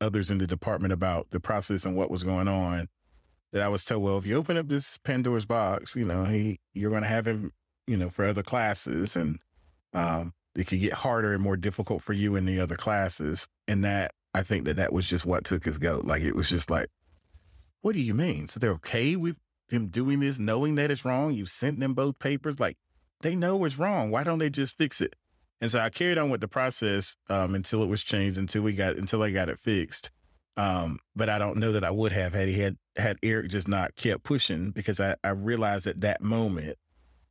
others 0.00 0.30
in 0.30 0.38
the 0.38 0.46
department 0.46 0.92
about 0.92 1.30
the 1.30 1.40
process 1.40 1.84
and 1.84 1.96
what 1.96 2.10
was 2.10 2.22
going 2.22 2.48
on. 2.48 2.88
That 3.52 3.62
I 3.62 3.68
was 3.68 3.84
told, 3.84 4.02
well, 4.02 4.18
if 4.18 4.26
you 4.26 4.36
open 4.36 4.56
up 4.56 4.68
this 4.68 4.98
Pandora's 4.98 5.46
box, 5.46 5.96
you 5.96 6.04
know, 6.04 6.24
he 6.24 6.60
you're 6.74 6.90
going 6.90 7.02
to 7.02 7.08
have 7.08 7.26
him, 7.26 7.50
you 7.86 7.96
know, 7.96 8.10
for 8.10 8.24
other 8.24 8.42
classes, 8.42 9.16
and 9.16 9.38
um, 9.92 10.34
it 10.56 10.66
could 10.66 10.80
get 10.80 10.94
harder 10.94 11.32
and 11.32 11.42
more 11.42 11.56
difficult 11.56 12.02
for 12.02 12.12
you 12.12 12.36
in 12.36 12.46
the 12.46 12.58
other 12.60 12.76
classes. 12.76 13.48
And 13.68 13.84
that 13.84 14.12
I 14.34 14.42
think 14.42 14.64
that 14.64 14.76
that 14.76 14.92
was 14.92 15.06
just 15.06 15.26
what 15.26 15.44
took 15.44 15.64
his 15.64 15.78
goat. 15.78 16.04
Like 16.04 16.22
it 16.22 16.36
was 16.36 16.48
just 16.48 16.70
like, 16.70 16.88
what 17.82 17.94
do 17.94 18.00
you 18.00 18.14
mean? 18.14 18.48
So 18.48 18.58
they're 18.58 18.70
okay 18.72 19.16
with 19.16 19.38
them 19.68 19.88
doing 19.88 20.20
this, 20.20 20.38
knowing 20.38 20.74
that 20.76 20.90
it's 20.90 21.04
wrong? 21.04 21.32
You 21.32 21.46
sent 21.46 21.80
them 21.80 21.94
both 21.94 22.18
papers. 22.18 22.60
Like 22.60 22.76
they 23.20 23.34
know 23.34 23.64
it's 23.64 23.78
wrong. 23.78 24.10
Why 24.10 24.24
don't 24.24 24.38
they 24.38 24.50
just 24.50 24.76
fix 24.76 25.00
it? 25.00 25.14
And 25.60 25.70
so 25.70 25.78
I 25.78 25.88
carried 25.88 26.18
on 26.18 26.30
with 26.30 26.40
the 26.40 26.48
process 26.48 27.16
um, 27.30 27.54
until 27.54 27.82
it 27.82 27.88
was 27.88 28.02
changed, 28.02 28.38
until 28.38 28.62
we 28.62 28.72
got 28.72 28.96
until 28.96 29.22
I 29.22 29.30
got 29.30 29.48
it 29.48 29.58
fixed. 29.58 30.10
Um, 30.56 30.98
but 31.14 31.28
I 31.28 31.38
don't 31.38 31.58
know 31.58 31.72
that 31.72 31.84
I 31.84 31.90
would 31.90 32.12
have 32.12 32.34
had 32.34 32.48
he 32.48 32.60
had 32.60 32.76
had 32.96 33.18
Eric 33.22 33.48
just 33.50 33.68
not 33.68 33.96
kept 33.96 34.22
pushing 34.22 34.70
because 34.70 35.00
I, 35.00 35.16
I 35.22 35.30
realized 35.30 35.86
at 35.86 36.00
that 36.00 36.22
moment 36.22 36.78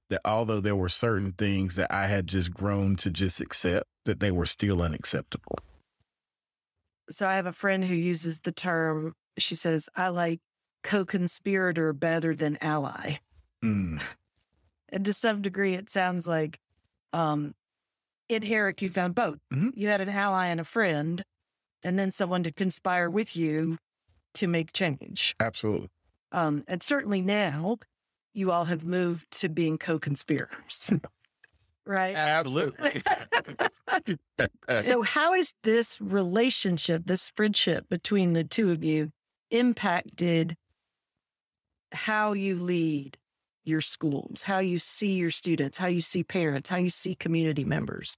that 0.09 0.21
although 0.23 0.59
there 0.59 0.75
were 0.75 0.89
certain 0.89 1.31
things 1.31 1.75
that 1.75 1.91
I 1.91 2.07
had 2.07 2.27
just 2.27 2.53
grown 2.53 2.95
to 2.97 3.09
just 3.09 3.39
accept, 3.39 3.85
that 4.05 4.19
they 4.19 4.31
were 4.31 4.45
still 4.45 4.81
unacceptable. 4.81 5.57
So 7.09 7.27
I 7.27 7.35
have 7.35 7.45
a 7.45 7.51
friend 7.51 7.85
who 7.85 7.95
uses 7.95 8.39
the 8.39 8.51
term 8.51 9.13
she 9.37 9.55
says, 9.55 9.89
I 9.95 10.09
like 10.09 10.39
co 10.83 11.05
conspirator 11.05 11.93
better 11.93 12.35
than 12.35 12.57
ally. 12.61 13.17
Mm. 13.63 14.01
and 14.89 15.05
to 15.05 15.13
some 15.13 15.41
degree, 15.41 15.73
it 15.73 15.89
sounds 15.89 16.27
like 16.27 16.59
um, 17.13 17.53
in 18.29 18.43
Eric, 18.43 18.81
you 18.81 18.89
found 18.89 19.15
both. 19.15 19.39
Mm-hmm. 19.53 19.69
You 19.73 19.87
had 19.87 20.01
an 20.01 20.09
ally 20.09 20.47
and 20.47 20.59
a 20.59 20.65
friend, 20.65 21.23
and 21.83 21.97
then 21.97 22.11
someone 22.11 22.43
to 22.43 22.51
conspire 22.51 23.09
with 23.09 23.35
you 23.35 23.77
to 24.35 24.47
make 24.47 24.73
change. 24.73 25.35
Absolutely. 25.39 25.89
Um, 26.31 26.63
and 26.67 26.83
certainly 26.83 27.21
now, 27.21 27.77
you 28.35 28.51
all 28.51 28.65
have 28.65 28.83
moved 28.83 29.31
to 29.39 29.49
being 29.49 29.77
co 29.77 29.97
conspirators. 29.97 30.91
right? 31.85 32.15
Absolutely. 32.15 33.01
so, 34.79 35.01
how 35.01 35.33
is 35.33 35.53
this 35.63 35.99
relationship, 36.01 37.03
this 37.05 37.31
friendship 37.35 37.87
between 37.89 38.33
the 38.33 38.43
two 38.43 38.71
of 38.71 38.83
you 38.83 39.11
impacted 39.51 40.55
how 41.93 42.33
you 42.33 42.61
lead 42.61 43.17
your 43.63 43.81
schools, 43.81 44.43
how 44.43 44.59
you 44.59 44.79
see 44.79 45.13
your 45.13 45.31
students, 45.31 45.77
how 45.77 45.87
you 45.87 46.01
see 46.01 46.23
parents, 46.23 46.69
how 46.69 46.77
you 46.77 46.89
see 46.89 47.15
community 47.15 47.63
members. 47.63 48.17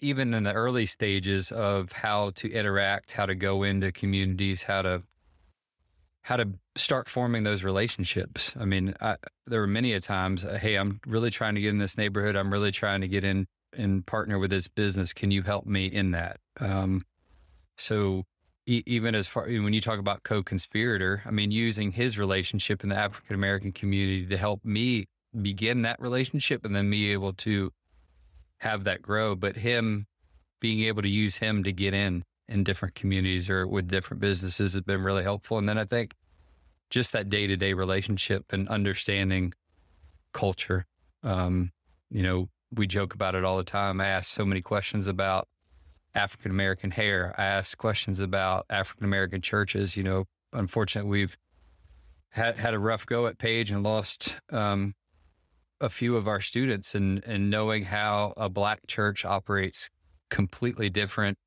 Even 0.00 0.34
in 0.34 0.42
the 0.42 0.52
early 0.52 0.86
stages 0.86 1.52
of 1.52 1.92
how 1.92 2.30
to 2.30 2.50
interact, 2.50 3.12
how 3.12 3.24
to 3.24 3.36
go 3.36 3.62
into 3.62 3.92
communities, 3.92 4.64
how 4.64 4.82
to 4.82 5.02
how 6.22 6.36
to 6.36 6.48
start 6.76 7.08
forming 7.08 7.42
those 7.42 7.62
relationships. 7.62 8.54
I 8.58 8.64
mean, 8.64 8.94
I, 9.00 9.16
there 9.46 9.60
were 9.60 9.66
many 9.66 9.92
a 9.92 10.00
times, 10.00 10.44
uh, 10.44 10.58
hey, 10.60 10.76
I'm 10.76 11.00
really 11.06 11.30
trying 11.30 11.56
to 11.56 11.60
get 11.60 11.70
in 11.70 11.78
this 11.78 11.98
neighborhood. 11.98 12.36
I'm 12.36 12.52
really 12.52 12.72
trying 12.72 13.00
to 13.00 13.08
get 13.08 13.24
in 13.24 13.46
and 13.76 14.06
partner 14.06 14.38
with 14.38 14.50
this 14.50 14.68
business. 14.68 15.12
Can 15.12 15.30
you 15.30 15.42
help 15.42 15.66
me 15.66 15.86
in 15.86 16.12
that? 16.12 16.38
Um, 16.60 17.02
so 17.76 18.24
e- 18.66 18.82
even 18.86 19.14
as 19.14 19.26
far 19.26 19.46
when 19.46 19.72
you 19.72 19.80
talk 19.80 19.98
about 19.98 20.22
co-conspirator, 20.22 21.22
I 21.26 21.30
mean, 21.30 21.50
using 21.50 21.92
his 21.92 22.18
relationship 22.18 22.82
in 22.82 22.90
the 22.90 22.96
African 22.96 23.34
American 23.34 23.72
community 23.72 24.26
to 24.26 24.36
help 24.36 24.64
me 24.64 25.06
begin 25.40 25.82
that 25.82 26.00
relationship 26.00 26.64
and 26.64 26.76
then 26.76 26.90
be 26.90 27.12
able 27.12 27.32
to 27.32 27.72
have 28.58 28.84
that 28.84 29.02
grow, 29.02 29.34
but 29.34 29.56
him 29.56 30.06
being 30.60 30.82
able 30.82 31.02
to 31.02 31.08
use 31.08 31.36
him 31.36 31.64
to 31.64 31.72
get 31.72 31.94
in 31.94 32.22
in 32.48 32.64
different 32.64 32.94
communities 32.94 33.48
or 33.48 33.66
with 33.66 33.88
different 33.88 34.20
businesses 34.20 34.74
has 34.74 34.82
been 34.82 35.02
really 35.02 35.22
helpful. 35.22 35.58
And 35.58 35.68
then 35.68 35.78
I 35.78 35.84
think 35.84 36.14
just 36.90 37.12
that 37.12 37.30
day 37.30 37.46
to 37.46 37.56
day 37.56 37.72
relationship 37.72 38.52
and 38.52 38.68
understanding 38.68 39.54
culture. 40.32 40.86
Um, 41.22 41.72
you 42.10 42.22
know, 42.22 42.48
we 42.74 42.86
joke 42.86 43.14
about 43.14 43.34
it 43.34 43.44
all 43.44 43.56
the 43.56 43.64
time. 43.64 44.00
I 44.00 44.08
ask 44.08 44.30
so 44.30 44.44
many 44.44 44.60
questions 44.60 45.06
about 45.06 45.48
African 46.14 46.50
American 46.50 46.90
hair. 46.90 47.34
I 47.38 47.44
ask 47.44 47.76
questions 47.78 48.20
about 48.20 48.66
African 48.68 49.04
American 49.04 49.40
churches. 49.40 49.96
You 49.96 50.02
know, 50.02 50.24
unfortunately, 50.52 51.10
we've 51.10 51.36
had 52.30 52.58
had 52.58 52.74
a 52.74 52.78
rough 52.78 53.06
go 53.06 53.26
at 53.26 53.38
Page 53.38 53.70
and 53.70 53.82
lost 53.82 54.34
um, 54.50 54.94
a 55.80 55.88
few 55.88 56.16
of 56.16 56.28
our 56.28 56.40
students, 56.40 56.94
and 56.94 57.22
and 57.24 57.50
knowing 57.50 57.84
how 57.84 58.34
a 58.36 58.48
black 58.48 58.86
church 58.86 59.24
operates 59.24 59.88
completely 60.30 60.90
different 60.90 61.38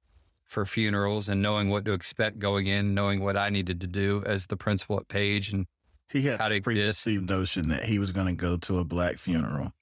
for 0.45 0.65
funerals, 0.65 1.27
and 1.27 1.41
knowing 1.41 1.69
what 1.69 1.85
to 1.85 1.93
expect 1.93 2.39
going 2.39 2.67
in, 2.67 2.93
knowing 2.93 3.21
what 3.21 3.37
I 3.37 3.49
needed 3.49 3.81
to 3.81 3.87
do 3.87 4.23
as 4.25 4.47
the 4.47 4.57
principal 4.57 4.99
at 4.99 5.07
Page, 5.07 5.51
and 5.51 5.65
he 6.09 6.21
had 6.23 6.51
a 6.51 6.61
preconceived 6.61 7.29
notion 7.29 7.69
that 7.69 7.85
he 7.85 7.99
was 7.99 8.11
going 8.11 8.27
to 8.27 8.33
go 8.33 8.57
to 8.57 8.79
a 8.79 8.83
black 8.83 9.17
funeral 9.17 9.73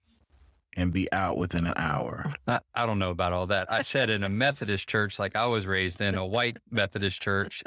and 0.75 0.91
be 0.91 1.11
out 1.11 1.37
within 1.37 1.67
an 1.67 1.73
hour. 1.75 2.33
I, 2.47 2.59
I, 2.73 2.85
don't 2.85 2.97
know 2.97 3.11
about 3.11 3.33
all 3.33 3.47
that. 3.47 3.71
I 3.71 3.81
said 3.81 4.09
in 4.09 4.23
a 4.23 4.29
Methodist 4.29 4.87
church, 4.87 5.19
like 5.19 5.35
I 5.35 5.45
was 5.45 5.65
raised 5.65 6.01
in 6.01 6.15
a 6.15 6.25
white 6.25 6.57
Methodist 6.71 7.21
church, 7.21 7.63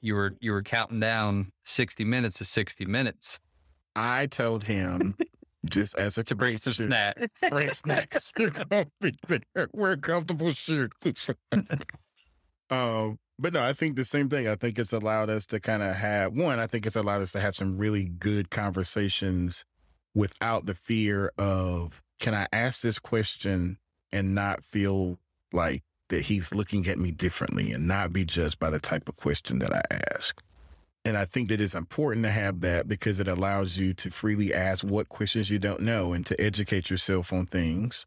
you 0.00 0.14
were 0.14 0.36
you 0.40 0.52
were 0.52 0.62
counting 0.62 1.00
down 1.00 1.50
sixty 1.64 2.04
minutes 2.04 2.38
to 2.38 2.44
sixty 2.44 2.84
minutes. 2.84 3.40
I 3.96 4.26
told 4.26 4.64
him 4.64 5.16
just 5.68 5.96
as 5.96 6.18
a 6.18 6.24
to 6.24 6.34
bring 6.34 6.56
some 6.58 6.72
snacks, 6.72 7.26
bring 7.50 7.72
snacks. 7.72 8.32
We're 9.72 9.96
comfortable 9.96 10.52
shoot. 10.52 10.92
Um, 12.70 13.18
but 13.38 13.52
no, 13.52 13.62
I 13.62 13.72
think 13.72 13.96
the 13.96 14.04
same 14.04 14.28
thing. 14.28 14.48
I 14.48 14.56
think 14.56 14.78
it's 14.78 14.92
allowed 14.92 15.30
us 15.30 15.46
to 15.46 15.60
kind 15.60 15.82
of 15.82 15.94
have 15.94 16.32
one. 16.32 16.58
I 16.58 16.66
think 16.66 16.86
it's 16.86 16.96
allowed 16.96 17.22
us 17.22 17.32
to 17.32 17.40
have 17.40 17.54
some 17.54 17.78
really 17.78 18.04
good 18.04 18.50
conversations 18.50 19.64
without 20.14 20.66
the 20.66 20.74
fear 20.74 21.32
of, 21.38 22.02
can 22.18 22.34
I 22.34 22.48
ask 22.52 22.80
this 22.80 22.98
question 22.98 23.78
and 24.10 24.34
not 24.34 24.64
feel 24.64 25.18
like 25.52 25.84
that 26.08 26.22
he's 26.22 26.52
looking 26.54 26.86
at 26.88 26.98
me 26.98 27.12
differently 27.12 27.70
and 27.70 27.86
not 27.86 28.12
be 28.12 28.24
judged 28.24 28.58
by 28.58 28.70
the 28.70 28.80
type 28.80 29.08
of 29.08 29.16
question 29.16 29.60
that 29.60 29.72
I 29.72 29.82
ask? 30.14 30.42
And 31.04 31.16
I 31.16 31.24
think 31.24 31.48
that 31.48 31.60
it's 31.60 31.76
important 31.76 32.24
to 32.24 32.30
have 32.30 32.60
that 32.62 32.88
because 32.88 33.20
it 33.20 33.28
allows 33.28 33.78
you 33.78 33.94
to 33.94 34.10
freely 34.10 34.52
ask 34.52 34.82
what 34.82 35.08
questions 35.08 35.48
you 35.48 35.58
don't 35.58 35.80
know 35.80 36.12
and 36.12 36.26
to 36.26 36.38
educate 36.40 36.90
yourself 36.90 37.32
on 37.32 37.46
things. 37.46 38.04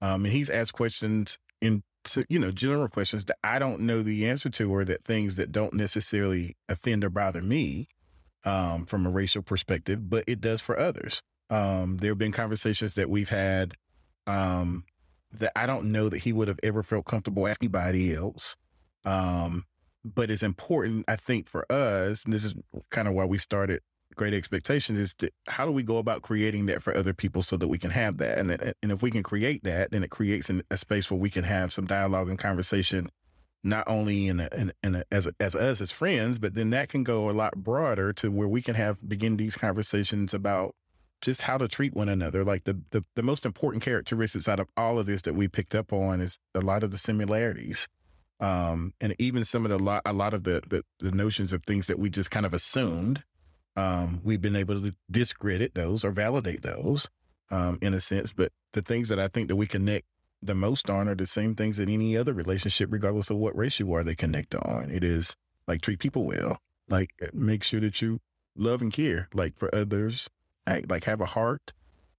Um, 0.00 0.24
and 0.24 0.32
he's 0.32 0.48
asked 0.48 0.72
questions 0.72 1.38
in, 1.60 1.82
you 2.28 2.38
know, 2.38 2.50
general 2.50 2.88
questions 2.88 3.24
that 3.26 3.36
I 3.44 3.58
don't 3.58 3.80
know 3.80 4.02
the 4.02 4.26
answer 4.28 4.50
to 4.50 4.72
or 4.72 4.84
that 4.84 5.04
things 5.04 5.36
that 5.36 5.52
don't 5.52 5.74
necessarily 5.74 6.56
offend 6.68 7.04
or 7.04 7.10
bother 7.10 7.42
me 7.42 7.88
um, 8.44 8.86
from 8.86 9.06
a 9.06 9.10
racial 9.10 9.42
perspective, 9.42 10.08
but 10.08 10.24
it 10.26 10.40
does 10.40 10.60
for 10.60 10.78
others. 10.78 11.22
Um, 11.50 11.98
there 11.98 12.12
have 12.12 12.18
been 12.18 12.32
conversations 12.32 12.94
that 12.94 13.10
we've 13.10 13.28
had 13.28 13.74
um, 14.26 14.84
that 15.32 15.52
I 15.56 15.66
don't 15.66 15.92
know 15.92 16.08
that 16.08 16.18
he 16.18 16.32
would 16.32 16.48
have 16.48 16.60
ever 16.62 16.82
felt 16.82 17.04
comfortable 17.04 17.46
asking 17.46 17.68
anybody 17.68 18.14
else. 18.14 18.56
Um, 19.04 19.64
but 20.04 20.30
it's 20.30 20.42
important, 20.42 21.04
I 21.08 21.16
think, 21.16 21.48
for 21.48 21.70
us, 21.70 22.24
and 22.24 22.32
this 22.32 22.44
is 22.44 22.54
kind 22.90 23.08
of 23.08 23.14
why 23.14 23.24
we 23.24 23.38
started 23.38 23.82
Greyt 24.20 24.34
expectation 24.34 24.98
is 24.98 25.14
to, 25.14 25.30
how 25.48 25.64
do 25.64 25.72
we 25.72 25.82
go 25.82 25.96
about 25.96 26.20
creating 26.20 26.66
that 26.66 26.82
for 26.82 26.94
other 26.94 27.14
people 27.14 27.42
so 27.42 27.56
that 27.56 27.68
we 27.68 27.78
can 27.78 27.90
have 27.90 28.18
that? 28.18 28.36
And, 28.36 28.50
and 28.82 28.92
if 28.92 29.00
we 29.00 29.10
can 29.10 29.22
create 29.22 29.64
that, 29.64 29.92
then 29.92 30.02
it 30.02 30.10
creates 30.10 30.50
an, 30.50 30.62
a 30.70 30.76
space 30.76 31.10
where 31.10 31.18
we 31.18 31.30
can 31.30 31.44
have 31.44 31.72
some 31.72 31.86
dialogue 31.86 32.28
and 32.28 32.38
conversation, 32.38 33.08
not 33.64 33.84
only 33.86 34.28
in, 34.28 34.40
a, 34.40 34.50
in, 34.54 34.72
in 34.82 34.96
a, 34.96 35.04
as, 35.10 35.26
as 35.40 35.54
us 35.54 35.80
as 35.80 35.90
friends, 35.90 36.38
but 36.38 36.52
then 36.52 36.68
that 36.68 36.90
can 36.90 37.02
go 37.02 37.30
a 37.30 37.32
lot 37.32 37.56
broader 37.56 38.12
to 38.12 38.30
where 38.30 38.46
we 38.46 38.60
can 38.60 38.74
have 38.74 38.98
begin 39.08 39.38
these 39.38 39.56
conversations 39.56 40.34
about 40.34 40.74
just 41.22 41.40
how 41.40 41.56
to 41.56 41.66
treat 41.66 41.94
one 41.94 42.10
another. 42.10 42.44
Like 42.44 42.64
the, 42.64 42.78
the, 42.90 43.02
the 43.16 43.22
most 43.22 43.46
important 43.46 43.82
characteristics 43.82 44.48
out 44.50 44.60
of 44.60 44.68
all 44.76 44.98
of 44.98 45.06
this 45.06 45.22
that 45.22 45.34
we 45.34 45.48
picked 45.48 45.74
up 45.74 45.94
on 45.94 46.20
is 46.20 46.36
a 46.54 46.60
lot 46.60 46.82
of 46.82 46.90
the 46.90 46.98
similarities. 46.98 47.88
Um, 48.38 48.92
and 49.00 49.14
even 49.18 49.44
some 49.44 49.64
of 49.64 49.70
the 49.70 49.78
lot, 49.78 50.02
a 50.04 50.12
lot 50.12 50.34
of 50.34 50.44
the, 50.44 50.62
the, 50.68 50.82
the 50.98 51.10
notions 51.10 51.54
of 51.54 51.62
things 51.64 51.86
that 51.86 51.98
we 51.98 52.10
just 52.10 52.30
kind 52.30 52.44
of 52.44 52.52
assumed, 52.52 53.22
um, 53.80 54.20
we've 54.22 54.42
been 54.42 54.56
able 54.56 54.80
to 54.82 54.94
discredit 55.10 55.74
those 55.74 56.04
or 56.04 56.10
validate 56.10 56.62
those, 56.62 57.08
um, 57.50 57.78
in 57.80 57.94
a 57.94 58.00
sense. 58.00 58.32
But 58.32 58.52
the 58.72 58.82
things 58.82 59.08
that 59.08 59.18
I 59.18 59.28
think 59.28 59.48
that 59.48 59.56
we 59.56 59.66
connect 59.66 60.06
the 60.42 60.54
most 60.54 60.90
on 60.90 61.08
are 61.08 61.14
the 61.14 61.26
same 61.26 61.54
things 61.54 61.78
that 61.78 61.88
any 61.88 62.16
other 62.16 62.32
relationship, 62.32 62.90
regardless 62.92 63.30
of 63.30 63.38
what 63.38 63.56
race 63.56 63.80
you 63.80 63.92
are, 63.94 64.04
they 64.04 64.14
connect 64.14 64.54
on. 64.54 64.90
It 64.90 65.02
is 65.02 65.36
like 65.66 65.80
treat 65.80 65.98
people 65.98 66.24
well, 66.24 66.60
like 66.88 67.10
make 67.32 67.64
sure 67.64 67.80
that 67.80 68.02
you 68.02 68.20
love 68.54 68.82
and 68.82 68.92
care, 68.92 69.28
like 69.32 69.56
for 69.56 69.74
others, 69.74 70.28
act, 70.66 70.90
like 70.90 71.04
have 71.04 71.20
a 71.20 71.26
heart, 71.26 71.72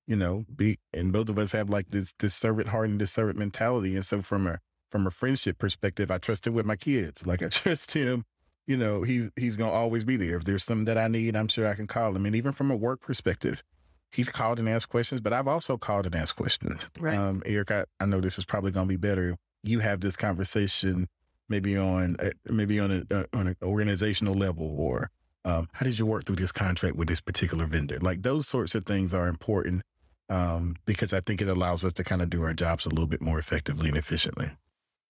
you 0.08 0.16
know, 0.16 0.46
be, 0.56 0.80
and 0.94 1.14
both 1.14 1.30
of 1.30 1.38
us 1.38 1.52
have 1.52 1.70
like 1.70 1.90
this, 1.90 2.14
this 2.18 2.34
servant 2.34 2.70
heart 2.70 2.90
and 2.90 3.00
this 3.00 3.12
servant 3.12 3.38
mentality. 3.38 3.96
And 3.96 4.06
so 4.06 4.22
from 4.22 4.48
a, 4.48 4.60
from 4.90 5.06
a 5.06 5.12
friendship 5.12 5.60
perspective, 5.60 6.10
I 6.10 6.18
trust 6.18 6.48
him 6.48 6.54
with 6.54 6.66
my 6.66 6.76
kids. 6.76 7.28
Like 7.28 7.44
I 7.44 7.48
trust 7.50 7.94
him, 7.94 8.26
you 8.68 8.78
know, 8.78 9.04
he's 9.04 9.32
he's 9.36 9.56
gonna 9.56 9.72
always 9.72 10.04
be 10.04 10.18
there. 10.18 10.38
If 10.38 10.46
there's 10.46 10.64
something 10.64 10.86
that 10.86 10.98
I 10.98 11.08
need, 11.08 11.36
I'm 11.36 11.48
sure 11.48 11.68
I 11.68 11.76
can 11.76 11.88
call 11.88 12.16
him. 12.16 12.26
And 12.26 12.36
even 12.36 12.52
from 12.52 12.72
a 12.72 12.76
work 12.76 13.02
perspective, 13.02 13.64
he's 14.12 14.30
called 14.30 14.60
and 14.60 14.70
asked 14.70 14.90
questions, 14.90 15.22
but 15.22 15.34
I've 15.34 15.48
also 15.48 15.78
called 15.78 16.06
and 16.06 16.16
asked 16.16 16.36
questions. 16.36 16.90
Right. 17.00 17.18
Um, 17.18 17.42
Eric, 17.46 17.72
I, 17.72 17.86
I 18.00 18.06
know 18.06 18.22
this 18.22 18.38
is 18.38 18.46
probably 18.46 18.72
gonna 18.72 18.88
be 18.88 18.98
better. 18.98 19.38
You 19.64 19.80
have 19.80 20.02
this 20.02 20.16
conversation 20.16 21.08
maybe 21.50 21.78
on 21.78 22.16
uh, 22.20 22.32
maybe 22.46 22.80
on 22.80 22.92
a 22.92 23.16
uh, 23.16 23.24
on 23.34 23.48
an 23.48 23.56
organizational 23.62 24.34
level 24.34 24.76
or 24.80 25.12
um, 25.44 25.68
how 25.74 25.86
did 25.86 25.98
you 26.00 26.06
work 26.06 26.26
through 26.26 26.36
this 26.38 26.52
contract 26.52 26.96
with 26.96 27.08
this 27.08 27.22
particular 27.22 27.66
vendor? 27.66 28.00
Like 28.00 28.22
those 28.22 28.48
sorts 28.48 28.76
of 28.76 28.86
things 28.86 29.14
are 29.14 29.28
important 29.28 29.82
um, 30.30 30.76
because 30.86 31.14
I 31.14 31.20
think 31.20 31.42
it 31.42 31.48
allows 31.48 31.84
us 31.84 31.94
to 31.94 32.04
kind 32.04 32.22
of 32.22 32.30
do 32.30 32.44
our 32.44 32.54
jobs 32.54 32.86
a 32.86 32.90
little 32.90 33.08
bit 33.08 33.22
more 33.22 33.40
effectively 33.40 33.90
and 33.90 33.98
efficiently. 33.98 34.52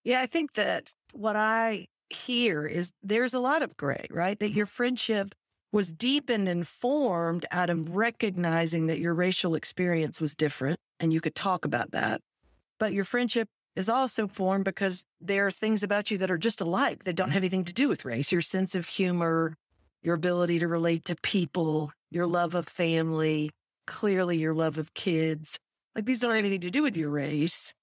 Yeah, 0.04 0.22
I 0.22 0.26
think 0.26 0.54
that 0.54 0.92
what 1.14 1.36
I 1.36 1.88
hear 2.14 2.66
is 2.66 2.92
there's 3.02 3.34
a 3.34 3.40
lot 3.40 3.62
of 3.62 3.78
gray, 3.78 4.06
right? 4.10 4.40
That 4.40 4.52
your 4.52 4.66
friendship 4.66 5.34
was 5.72 5.92
deepened 5.92 6.50
and 6.50 6.68
formed 6.68 7.46
out 7.52 7.70
of 7.70 7.96
recognizing 7.96 8.88
that 8.88 9.00
your 9.00 9.14
racial 9.14 9.56
experience 9.56 10.20
was 10.20 10.36
different 10.36 10.80
and 11.00 11.14
you 11.14 11.22
could 11.22 11.36
talk 11.36 11.66
about 11.66 11.92
that. 11.92 12.22
But 12.78 12.94
your 12.94 13.06
friendship 13.06 13.48
is 13.76 13.90
also 13.90 14.28
formed 14.28 14.66
because 14.66 15.06
there 15.22 15.48
are 15.48 15.52
things 15.52 15.82
about 15.82 16.12
you 16.12 16.18
that 16.18 16.32
are 16.32 16.38
just 16.38 16.60
alike 16.60 17.06
that 17.06 17.16
don't 17.16 17.28
mm-hmm. 17.28 17.34
have 17.34 17.44
anything 17.44 17.64
to 17.66 17.74
do 17.74 17.88
with 17.88 18.04
race. 18.04 18.32
Your 18.32 18.42
sense 18.42 18.76
of 18.76 18.88
humor, 18.88 19.56
your 20.04 20.16
ability 20.16 20.60
to 20.60 20.68
relate 20.68 21.06
to 21.06 21.16
people, 21.22 21.92
your 22.10 22.28
love 22.28 22.54
of 22.54 22.68
family, 22.68 23.52
clearly 23.88 24.38
your 24.38 24.54
love 24.54 24.78
of 24.78 24.94
kids. 24.94 25.58
Like 25.96 26.06
these 26.06 26.20
don't 26.20 26.32
have 26.32 26.40
anything 26.40 26.62
to 26.62 26.72
do 26.72 26.84
with 26.84 26.98
your 26.98 27.10
race. 27.10 27.74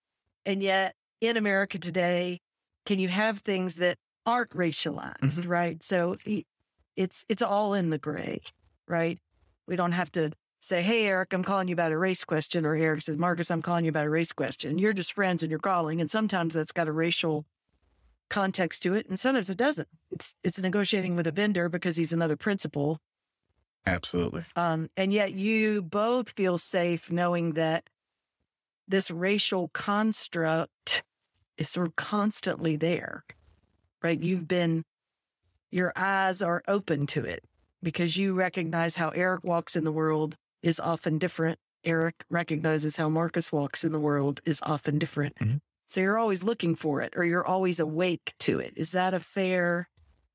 And 0.44 0.62
yet 0.62 0.94
in 1.20 1.36
America 1.36 1.78
today, 1.78 2.40
can 2.84 2.98
you 2.98 3.08
have 3.08 3.38
things 3.38 3.76
that 3.76 3.96
aren't 4.28 4.50
racialized, 4.50 5.20
mm-hmm. 5.20 5.48
right? 5.48 5.82
So 5.82 6.18
it's 6.96 7.24
it's 7.28 7.42
all 7.42 7.72
in 7.72 7.88
the 7.90 7.98
gray, 7.98 8.42
right? 8.86 9.18
We 9.66 9.74
don't 9.74 9.92
have 9.92 10.12
to 10.12 10.32
say, 10.60 10.82
"Hey, 10.82 11.06
Eric, 11.06 11.32
I'm 11.32 11.42
calling 11.42 11.68
you 11.68 11.72
about 11.72 11.92
a 11.92 11.98
race 11.98 12.24
question," 12.24 12.66
or 12.66 12.74
Eric 12.74 13.02
says, 13.02 13.16
"Marcus, 13.16 13.50
I'm 13.50 13.62
calling 13.62 13.86
you 13.86 13.88
about 13.88 14.04
a 14.04 14.10
race 14.10 14.32
question." 14.32 14.78
You're 14.78 14.92
just 14.92 15.14
friends 15.14 15.42
and 15.42 15.50
you're 15.50 15.58
calling, 15.58 16.00
and 16.00 16.10
sometimes 16.10 16.54
that's 16.54 16.72
got 16.72 16.88
a 16.88 16.92
racial 16.92 17.46
context 18.28 18.82
to 18.82 18.92
it, 18.92 19.08
and 19.08 19.18
sometimes 19.18 19.48
it 19.48 19.56
doesn't. 19.56 19.88
It's 20.10 20.34
it's 20.44 20.60
negotiating 20.60 21.16
with 21.16 21.26
a 21.26 21.32
vendor 21.32 21.70
because 21.70 21.96
he's 21.96 22.12
another 22.12 22.36
principal. 22.36 23.00
Absolutely. 23.86 24.44
Um, 24.54 24.90
and 24.98 25.10
yet 25.10 25.32
you 25.32 25.80
both 25.80 26.30
feel 26.30 26.58
safe 26.58 27.10
knowing 27.10 27.52
that 27.52 27.88
this 28.86 29.10
racial 29.10 29.68
construct 29.68 31.02
is 31.56 31.70
sort 31.70 31.86
of 31.86 31.96
constantly 31.96 32.76
there, 32.76 33.24
right? 34.02 34.22
You've 34.22 34.48
been, 34.48 34.84
your 35.70 35.92
eyes 35.96 36.42
are 36.42 36.62
open 36.68 37.06
to 37.08 37.24
it 37.24 37.44
because 37.82 38.16
you 38.16 38.34
recognize 38.34 38.96
how 38.96 39.10
Eric 39.10 39.44
walks 39.44 39.76
in 39.76 39.84
the 39.84 39.92
world 39.92 40.36
is 40.62 40.80
often 40.80 41.18
different. 41.18 41.58
Eric 41.84 42.24
recognizes 42.28 42.96
how 42.96 43.08
Marcus 43.08 43.52
walks 43.52 43.84
in 43.84 43.92
the 43.92 44.00
world 44.00 44.40
is 44.44 44.60
often 44.62 44.98
different. 44.98 45.36
Mm-hmm. 45.36 45.56
So 45.86 46.00
you're 46.00 46.18
always 46.18 46.44
looking 46.44 46.74
for 46.74 47.00
it 47.00 47.14
or 47.16 47.24
you're 47.24 47.46
always 47.46 47.80
awake 47.80 48.34
to 48.40 48.58
it. 48.58 48.74
Is 48.76 48.90
that 48.92 49.14
a 49.14 49.20
fair 49.20 49.88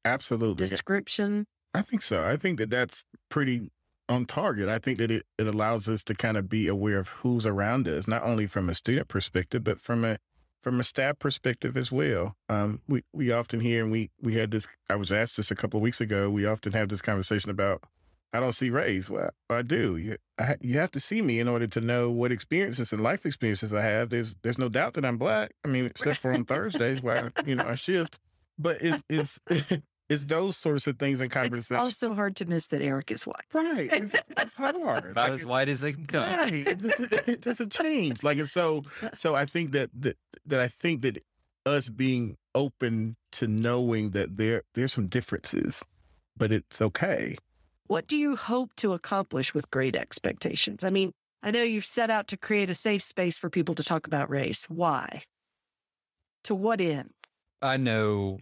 absolutely 0.04 0.68
description? 0.68 1.46
I 1.74 1.82
think 1.82 2.02
so. 2.02 2.26
I 2.26 2.38
think 2.38 2.58
that 2.60 2.70
that's 2.70 3.04
pretty 3.30 3.70
on 4.10 4.26
target. 4.26 4.70
I 4.70 4.80
think 4.80 4.98
that 4.98 5.12
it, 5.12 5.26
it 5.38 5.48
allows 5.48 5.88
us 5.88 6.04
to 6.04 6.16
kind 6.16 6.38
of 6.38 6.50
be 6.50 6.68
aware 6.68 7.00
of 7.00 7.10
who's 7.10 7.46
around 7.46 7.88
us, 7.88 8.08
not 8.08 8.24
only 8.24 8.48
from 8.48 8.70
a 8.70 8.76
student 8.76 9.08
perspective, 9.08 9.64
but 9.64 9.80
from 9.80 10.04
a 10.04 10.18
from 10.64 10.80
a 10.80 10.84
staff 10.84 11.20
perspective 11.20 11.76
as 11.76 11.92
well. 11.92 12.36
Um, 12.48 12.82
we 12.88 13.04
we 13.14 13.32
often 13.32 13.60
hear 13.60 13.84
and 13.84 13.92
we 13.92 14.10
we 14.22 14.36
had 14.36 14.50
this. 14.52 14.68
I 14.90 14.96
was 14.96 15.12
asked 15.12 15.38
this 15.38 15.52
a 15.52 15.56
couple 15.56 15.78
of 15.78 15.84
weeks 15.84 16.02
ago. 16.02 16.30
We 16.30 16.46
often 16.46 16.72
have 16.72 16.90
this 16.90 17.02
conversation 17.02 17.52
about 17.52 17.84
I 18.32 18.40
don't 18.40 18.54
see 18.54 18.70
race. 18.70 19.10
Well, 19.10 19.30
I 19.50 19.62
do. 19.62 19.98
You 19.98 20.18
I, 20.40 20.56
you 20.62 20.80
have 20.80 20.92
to 20.92 21.00
see 21.00 21.22
me 21.22 21.40
in 21.40 21.50
order 21.50 21.68
to 21.68 21.82
know 21.82 22.10
what 22.10 22.32
experiences 22.32 22.94
and 22.94 23.04
life 23.04 23.26
experiences 23.26 23.74
I 23.74 23.82
have. 23.82 24.10
There's 24.10 24.36
there's 24.42 24.58
no 24.58 24.70
doubt 24.70 24.94
that 24.94 25.06
I'm 25.06 25.18
black. 25.18 25.52
I 25.66 25.68
mean, 25.68 25.86
except 25.86 26.20
for 26.20 26.34
on 26.34 26.46
Thursdays 26.46 27.04
where 27.04 27.32
you 27.46 27.56
know 27.56 27.66
I 27.68 27.76
shift. 27.76 28.20
But 28.58 28.82
it, 28.82 29.04
it's 29.10 29.40
It's 30.10 30.26
those 30.26 30.58
sorts 30.58 30.86
of 30.88 31.00
things 31.00 31.22
in 31.22 31.30
conversation. 31.30 31.76
It's 31.76 32.04
also 32.04 32.14
hard 32.14 32.36
to 32.38 32.46
miss 32.46 32.68
that 32.68 32.82
Eric 32.82 33.10
is 33.10 33.26
white. 33.26 33.46
Right. 33.54 33.90
It's, 33.92 34.16
it's 34.38 34.54
hard. 34.58 34.76
About 34.76 35.16
like, 35.16 35.32
as 35.32 35.46
white 35.46 35.70
as 35.70 35.80
they 35.80 35.94
can 35.94 36.06
come. 36.06 36.24
Right. 36.24 36.54
It, 36.54 37.28
it 37.28 37.42
doesn't 37.42 37.72
change. 37.72 38.22
Like, 38.24 38.38
and 38.38 38.50
so, 38.50 38.84
so 39.14 39.34
I 39.34 39.46
think 39.46 39.72
that, 39.72 39.90
that, 39.94 40.18
that 40.46 40.60
I 40.60 40.68
think 40.68 41.02
that 41.02 41.24
us 41.66 41.90
being 41.90 42.36
open 42.54 43.16
to 43.34 43.48
knowing 43.48 44.12
that 44.12 44.38
there, 44.38 44.64
there's 44.74 44.94
some 44.94 45.08
differences, 45.08 45.84
but 46.38 46.52
it's 46.52 46.82
okay. 46.82 47.38
What 47.88 48.08
do 48.08 48.18
you 48.18 48.36
hope 48.36 48.76
to 48.78 48.94
accomplish 48.94 49.54
with 49.54 49.72
greyt 49.72 49.96
expectations? 49.96 50.84
I 50.84 50.90
mean, 50.90 51.14
I 51.42 51.52
know 51.52 51.64
you've 51.64 51.86
set 51.86 52.10
out 52.10 52.28
to 52.30 52.38
create 52.38 52.70
a 52.70 52.76
safe 52.76 53.04
space 53.04 53.38
for 53.38 53.50
people 53.50 53.76
to 53.76 53.84
talk 53.84 54.08
about 54.08 54.30
race. 54.30 54.66
Why? 54.70 55.24
To 56.46 56.56
what 56.56 56.82
end? 56.82 57.12
I 57.62 57.78
know 57.78 58.40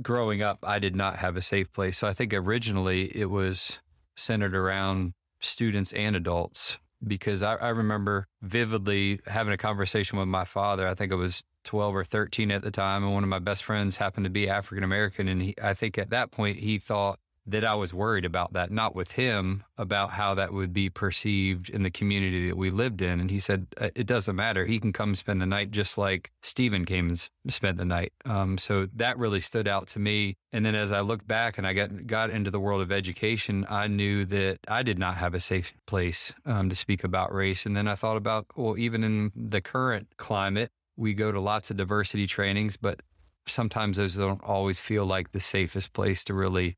growing 0.00 0.42
up, 0.42 0.58
I 0.62 0.78
did 0.78 0.96
not 0.96 1.16
have 1.16 1.36
a 1.36 1.42
safe 1.42 1.72
place. 1.72 1.98
So 1.98 2.08
I 2.08 2.14
think 2.14 2.32
originally 2.32 3.16
it 3.16 3.30
was 3.30 3.78
centered 4.16 4.54
around 4.54 5.12
students 5.40 5.92
and 5.92 6.16
adults 6.16 6.78
because 7.06 7.42
I, 7.42 7.56
I, 7.56 7.68
remember 7.70 8.28
vividly 8.42 9.20
having 9.26 9.52
a 9.52 9.56
conversation 9.56 10.18
with 10.18 10.28
my 10.28 10.44
father. 10.44 10.86
I 10.86 10.94
think 10.94 11.10
I 11.10 11.16
was 11.16 11.42
12 11.64 11.96
or 11.96 12.04
13 12.04 12.50
at 12.52 12.62
the 12.62 12.70
time, 12.70 13.02
and 13.02 13.12
one 13.12 13.24
of 13.24 13.28
my 13.28 13.40
best 13.40 13.64
friends 13.64 13.96
happened 13.96 14.24
to 14.24 14.30
be 14.30 14.48
African 14.48 14.84
American. 14.84 15.26
And 15.26 15.42
he, 15.42 15.54
I 15.60 15.74
think 15.74 15.98
at 15.98 16.10
that 16.10 16.30
point, 16.30 16.58
he 16.58 16.78
thought 16.78 17.18
that 17.46 17.64
I 17.64 17.74
was 17.74 17.92
worried 17.92 18.24
about 18.24 18.52
that, 18.52 18.70
not 18.70 18.94
with 18.94 19.12
him, 19.12 19.64
about 19.76 20.10
how 20.10 20.34
that 20.34 20.52
would 20.52 20.72
be 20.72 20.88
perceived 20.88 21.68
in 21.70 21.82
the 21.82 21.90
community 21.90 22.48
that 22.48 22.56
we 22.56 22.70
lived 22.70 23.02
in. 23.02 23.18
And 23.20 23.30
he 23.30 23.40
said, 23.40 23.66
uh, 23.80 23.90
it 23.96 24.06
doesn't 24.06 24.36
matter. 24.36 24.64
He 24.64 24.78
can 24.78 24.92
come 24.92 25.14
spend 25.14 25.42
the 25.42 25.46
night 25.46 25.72
just 25.72 25.98
like 25.98 26.30
Stephen 26.42 26.84
came 26.84 27.08
and 27.08 27.28
spent 27.48 27.78
the 27.78 27.84
night. 27.84 28.12
Um, 28.24 28.58
so 28.58 28.86
that 28.94 29.18
really 29.18 29.40
stood 29.40 29.66
out 29.66 29.88
to 29.88 29.98
me. 29.98 30.36
And 30.52 30.64
then 30.64 30.74
as 30.74 30.92
I 30.92 31.00
looked 31.00 31.26
back 31.26 31.58
and 31.58 31.66
I 31.66 31.72
got, 31.72 32.06
got 32.06 32.30
into 32.30 32.50
the 32.50 32.60
world 32.60 32.80
of 32.80 32.92
education, 32.92 33.66
I 33.68 33.88
knew 33.88 34.24
that 34.26 34.58
I 34.68 34.82
did 34.84 34.98
not 34.98 35.16
have 35.16 35.34
a 35.34 35.40
safe 35.40 35.72
place 35.86 36.32
um, 36.46 36.68
to 36.68 36.76
speak 36.76 37.02
about 37.02 37.34
race. 37.34 37.66
And 37.66 37.76
then 37.76 37.88
I 37.88 37.96
thought 37.96 38.16
about, 38.16 38.46
well, 38.54 38.78
even 38.78 39.02
in 39.02 39.32
the 39.34 39.60
current 39.60 40.08
climate, 40.16 40.70
we 40.96 41.14
go 41.14 41.32
to 41.32 41.40
lots 41.40 41.70
of 41.70 41.76
diversity 41.76 42.26
trainings, 42.26 42.76
but 42.76 43.00
sometimes 43.48 43.96
those 43.96 44.14
don't 44.14 44.42
always 44.44 44.78
feel 44.78 45.04
like 45.04 45.32
the 45.32 45.40
safest 45.40 45.92
place 45.92 46.22
to 46.24 46.34
really 46.34 46.76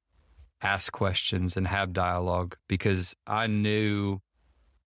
ask 0.62 0.92
questions 0.92 1.56
and 1.56 1.68
have 1.68 1.92
dialogue 1.92 2.56
because 2.68 3.14
I 3.26 3.46
knew 3.46 4.20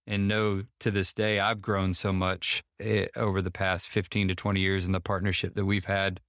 and 0.07 0.27
know 0.27 0.65
to 0.81 0.91
this 0.91 1.13
day 1.13 1.39
I've 1.39 1.61
grown 1.61 1.95
so 1.95 2.13
much 2.13 2.63
eh, 2.81 3.07
over 3.15 3.43
the 3.43 3.51
past 3.51 3.89
15 3.89 4.29
to 4.29 4.35
20 4.35 4.61
years 4.61 4.85
in 4.85 4.93
the 4.93 5.01
partnership 5.01 5.55
that 5.55 5.67
we've 5.67 5.85
had 5.85 6.21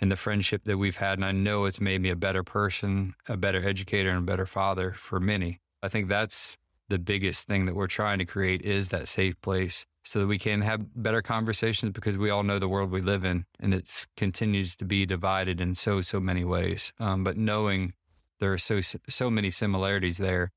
and 0.00 0.10
the 0.10 0.16
friendship 0.16 0.64
that 0.64 0.78
we've 0.78 0.96
had. 0.96 1.18
And 1.18 1.24
I 1.24 1.32
know 1.32 1.64
it's 1.64 1.80
made 1.80 2.00
me 2.00 2.10
a 2.10 2.16
better 2.16 2.42
person, 2.42 3.14
a 3.28 3.36
better 3.36 3.66
educator, 3.66 4.10
and 4.10 4.18
a 4.18 4.22
better 4.22 4.46
father 4.46 4.92
for 4.92 5.20
many. 5.20 5.60
I 5.82 5.88
think 5.88 6.08
that's 6.08 6.56
the 6.88 6.98
biggest 6.98 7.46
thing 7.46 7.66
that 7.66 7.74
we're 7.74 7.86
trying 7.86 8.18
to 8.18 8.24
create 8.24 8.62
is 8.62 8.88
that 8.88 9.08
safe 9.08 9.40
place 9.40 9.86
so 10.04 10.20
that 10.20 10.26
we 10.26 10.38
can 10.38 10.60
have 10.60 11.02
better 11.02 11.22
conversations 11.22 11.92
because 11.92 12.16
we 12.16 12.30
all 12.30 12.42
know 12.42 12.58
the 12.58 12.68
world 12.68 12.90
we 12.90 13.00
live 13.00 13.24
in 13.24 13.46
and 13.58 13.72
it 13.72 14.06
continues 14.16 14.76
to 14.76 14.84
be 14.84 15.06
divided 15.06 15.60
in 15.60 15.74
so, 15.74 16.02
so 16.02 16.20
many 16.20 16.44
ways. 16.44 16.92
Um, 17.00 17.24
but 17.24 17.38
knowing 17.38 17.94
there 18.40 18.52
are 18.52 18.58
so 18.58 18.80
so 18.80 19.30
many 19.30 19.50
similarities 19.50 20.18
there 20.18 20.52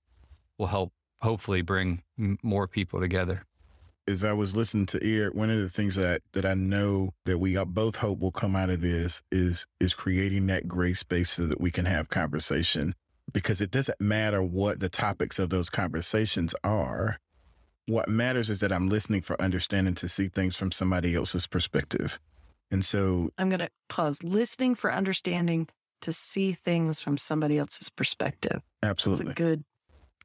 will 0.57 0.67
help 0.67 0.91
hopefully 1.21 1.61
bring 1.61 2.03
m- 2.17 2.37
more 2.43 2.67
people 2.67 2.99
together 2.99 3.43
as 4.07 4.23
I 4.23 4.33
was 4.33 4.55
listening 4.55 4.85
to 4.87 5.03
Eric, 5.03 5.35
one 5.35 5.49
of 5.49 5.59
the 5.59 5.69
things 5.69 5.95
that 5.95 6.21
that 6.33 6.45
I 6.45 6.53
know 6.53 7.13
that 7.25 7.39
we 7.39 7.57
both 7.65 7.97
hope 7.97 8.19
will 8.19 8.31
come 8.31 8.55
out 8.55 8.69
of 8.69 8.81
this 8.81 9.21
is 9.31 9.67
is 9.79 9.93
creating 9.93 10.47
that 10.47 10.67
gray 10.67 10.93
space 10.93 11.31
so 11.31 11.45
that 11.45 11.59
we 11.59 11.71
can 11.71 11.85
have 11.85 12.09
conversation. 12.09 12.95
Because 13.33 13.59
it 13.59 13.71
doesn't 13.71 13.99
matter 13.99 14.41
what 14.41 14.79
the 14.79 14.87
topics 14.87 15.37
of 15.37 15.49
those 15.49 15.69
conversations 15.69 16.55
are. 16.63 17.17
What 17.85 18.07
matters 18.07 18.49
is 18.49 18.59
that 18.59 18.71
I'm 18.71 18.87
listening 18.87 19.21
for 19.21 19.39
understanding 19.41 19.95
to 19.95 20.07
see 20.07 20.29
things 20.29 20.55
from 20.55 20.71
somebody 20.71 21.13
else's 21.13 21.45
perspective. 21.45 22.19
And 22.71 22.85
so 22.85 23.29
I'm 23.37 23.49
going 23.49 23.59
to 23.59 23.69
pause. 23.89 24.23
Listening 24.23 24.75
for 24.75 24.93
understanding 24.93 25.67
to 26.01 26.13
see 26.13 26.53
things 26.53 27.01
from 27.01 27.17
somebody 27.17 27.57
else's 27.57 27.89
perspective. 27.89 28.61
Absolutely. 28.83 29.33
good. 29.33 29.63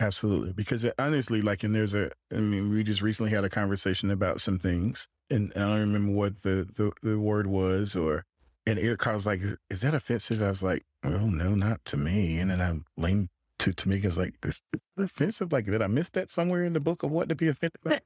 Absolutely. 0.01 0.53
Because 0.53 0.85
it, 0.85 0.95
honestly, 0.99 1.43
like, 1.43 1.63
and 1.63 1.75
there's 1.75 1.95
a, 1.95 2.11
I 2.33 2.39
mean, 2.39 2.71
we 2.71 2.83
just 2.83 3.03
recently 3.03 3.33
had 3.33 3.45
a 3.45 3.51
conversation 3.51 4.11
about 4.11 4.41
some 4.41 4.59
things 4.59 5.09
and 5.31 5.53
I 5.55 5.61
don't 5.61 5.81
remember 5.81 6.13
what 6.13 6.43
the, 6.43 6.69
the, 6.75 6.93
the 7.03 7.19
word 7.19 7.47
was 7.47 7.97
or, 7.97 8.25
and 8.67 8.79
Eric 8.79 9.07
was 9.07 9.27
like, 9.27 9.41
is 9.71 9.81
that 9.81 9.95
offensive? 9.95 10.43
I 10.43 10.49
was 10.49 10.63
like, 10.63 10.85
oh, 11.05 11.27
no, 11.27 11.55
not 11.55 11.85
to 11.87 11.97
me. 11.97 12.39
And 12.39 12.51
then 12.51 12.61
I 12.61 13.01
leaned 13.01 13.29
to 13.59 13.73
Tamika, 13.73 14.05
was 14.05 14.19
like, 14.19 14.41
this 14.41 14.61
offensive? 14.97 15.53
Like, 15.53 15.67
did 15.67 15.83
I 15.83 15.87
miss 15.87 16.11
that 16.11 16.31
somewhere 16.31 16.65
in 16.65 16.73
the 16.73 16.81
book 16.81 17.03
of 17.03 17.11
what 17.11 17.29
to 17.29 17.35
be 17.35 17.49
offended 17.49 17.79
about? 17.85 18.01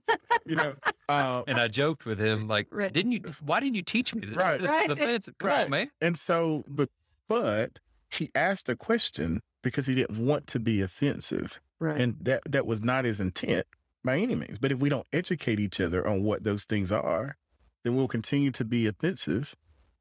you 0.46 0.56
know, 0.56 0.74
uh, 1.08 1.42
and 1.46 1.58
I 1.58 1.68
joked 1.68 2.04
with 2.04 2.18
him, 2.18 2.48
like, 2.48 2.68
right. 2.70 2.92
didn't 2.92 3.12
you, 3.12 3.20
why 3.42 3.60
didn't 3.60 3.74
you 3.74 3.82
teach 3.82 4.14
me 4.14 4.26
this? 4.26 4.36
Right. 4.36 4.60
right. 4.60 4.90
offensive. 4.90 5.36
Come 5.38 5.48
right. 5.48 5.64
on, 5.64 5.70
man. 5.70 5.90
And 6.00 6.18
so, 6.18 6.64
but 6.68 6.88
but 7.28 7.78
he 8.10 8.30
asked 8.34 8.68
a 8.68 8.76
question 8.76 9.40
because 9.62 9.86
he 9.86 9.94
didn't 9.94 10.18
want 10.18 10.46
to 10.48 10.60
be 10.60 10.80
offensive. 10.80 11.60
Right. 11.78 12.00
And 12.00 12.16
that, 12.20 12.42
that 12.48 12.66
was 12.66 12.82
not 12.82 13.04
his 13.04 13.20
intent 13.20 13.66
by 14.04 14.18
any 14.18 14.34
means. 14.34 14.58
But 14.58 14.72
if 14.72 14.78
we 14.78 14.88
don't 14.88 15.06
educate 15.12 15.60
each 15.60 15.80
other 15.80 16.06
on 16.06 16.22
what 16.22 16.44
those 16.44 16.64
things 16.64 16.90
are, 16.92 17.36
then 17.84 17.96
we'll 17.96 18.08
continue 18.08 18.50
to 18.52 18.64
be 18.64 18.86
offensive 18.86 19.54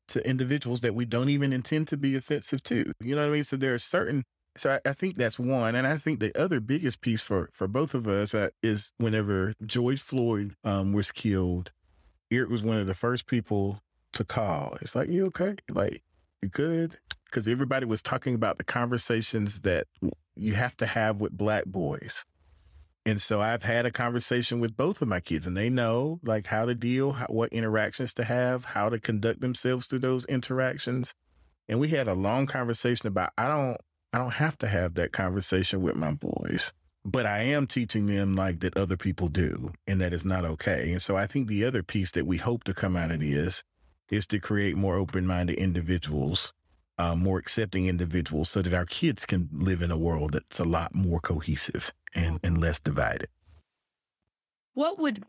to 0.08 0.28
individuals 0.28 0.82
that 0.82 0.96
we 0.96 1.06
don't 1.06 1.30
even 1.30 1.52
intend 1.52 1.88
to 1.90 1.98
be 1.98 2.16
offensive 2.16 2.62
to. 2.64 2.94
You 3.00 3.16
know 3.16 3.24
what 3.24 3.30
I 3.30 3.34
mean? 3.34 3.44
So 3.44 3.58
there 3.58 3.74
are 3.74 3.80
certain 3.80 4.24
so 4.58 4.80
I, 4.86 4.90
I, 4.90 4.94
think 4.94 5.18
that's 5.18 5.38
one, 5.38 5.76
and 5.76 5.86
I 5.86 5.98
think 5.98 6.20
the 6.20 6.32
other 6.40 6.62
biggest 6.62 7.02
piece 7.02 7.22
for 7.22 7.50
for 7.52 7.68
both 7.68 7.94
of 7.94 8.08
us 8.08 8.34
uh, 8.34 8.50
is 8.64 8.94
whenever 8.98 9.54
George 9.66 10.02
Floyd 10.02 10.56
um, 10.64 10.94
was 10.94 11.12
killed, 11.12 11.72
Eric 12.32 12.50
was 12.50 12.64
one 12.64 12.78
of 12.78 12.88
the 12.88 12.94
first 12.94 13.28
people 13.28 13.82
to 14.14 14.24
call. 14.24 14.78
It's 14.82 14.96
like, 14.96 15.10
you 15.10 15.26
okay? 15.28 15.58
Like, 15.70 16.04
you 16.42 16.50
good? 16.50 17.00
Because 17.36 17.50
everybody 17.50 17.86
was 17.86 18.02
talking 18.02 18.34
about 18.34 18.58
the 18.58 18.64
conversations 18.64 19.60
that 19.60 19.88
you 20.38 20.54
have 20.54 20.78
to 20.78 20.86
have 20.86 21.20
with 21.20 21.38
black 21.38 21.66
boys. 21.66 22.24
And 23.06 23.22
so 23.22 23.42
I've 23.42 23.64
had 23.64 23.86
a 23.86 23.92
conversation 23.92 24.62
with 24.62 24.78
both 24.78 25.02
of 25.02 25.10
my 25.10 25.20
kids 25.20 25.46
and 25.46 25.58
they 25.58 25.70
know 25.70 26.22
like 26.24 26.46
how 26.46 26.64
to 26.64 26.74
deal, 26.74 27.12
how, 27.12 27.26
what 27.26 27.52
interactions 27.52 28.14
to 28.14 28.24
have, 28.24 28.64
how 28.64 28.88
to 28.88 29.02
conduct 29.02 29.42
themselves 29.42 29.86
through 29.86 30.00
those 30.00 30.24
interactions. 30.28 31.14
And 31.68 31.78
we 31.78 31.90
had 31.90 32.08
a 32.08 32.14
long 32.14 32.46
conversation 32.46 33.06
about 33.06 33.32
I 33.38 33.50
don't 33.50 33.78
I 34.14 34.18
don't 34.18 34.36
have 34.36 34.58
to 34.60 34.68
have 34.70 34.94
that 34.94 35.12
conversation 35.12 35.82
with 35.82 35.98
my 35.98 36.14
boys, 36.14 36.72
but 37.04 37.26
I 37.26 37.40
am 37.40 37.68
teaching 37.68 38.06
them 38.06 38.34
like 38.38 38.62
that 38.62 38.78
other 38.78 38.96
people 38.96 39.28
do 39.28 39.74
and 39.86 40.00
that 40.00 40.14
is 40.14 40.24
not 40.24 40.46
okay. 40.46 40.90
And 40.94 41.02
so 41.02 41.18
I 41.18 41.28
think 41.28 41.50
the 41.50 41.66
other 41.66 41.84
piece 41.84 42.12
that 42.12 42.26
we 42.26 42.38
hope 42.38 42.64
to 42.64 42.74
come 42.74 42.96
out 42.96 43.12
of 43.12 43.20
this 43.20 43.62
is 44.10 44.26
to 44.28 44.40
create 44.40 44.78
more 44.78 44.96
open-minded 44.96 45.58
individuals 45.58 46.54
uh, 46.98 47.16
more 47.16 47.38
accepting 47.38 47.88
individuals 47.88 48.50
so 48.50 48.62
that 48.62 48.74
our 48.74 48.86
kids 48.86 49.26
can 49.26 49.50
live 49.52 49.82
in 49.82 49.92
a 49.92 49.98
world 49.98 50.34
that's 50.34 50.60
a 50.60 50.64
lot 50.64 50.96
more 50.96 51.20
cohesive 51.20 51.92
and, 52.14 52.40
and 52.44 52.60
less 52.60 52.80
divided. 52.80 53.28
What 54.74 55.00
would 55.00 55.24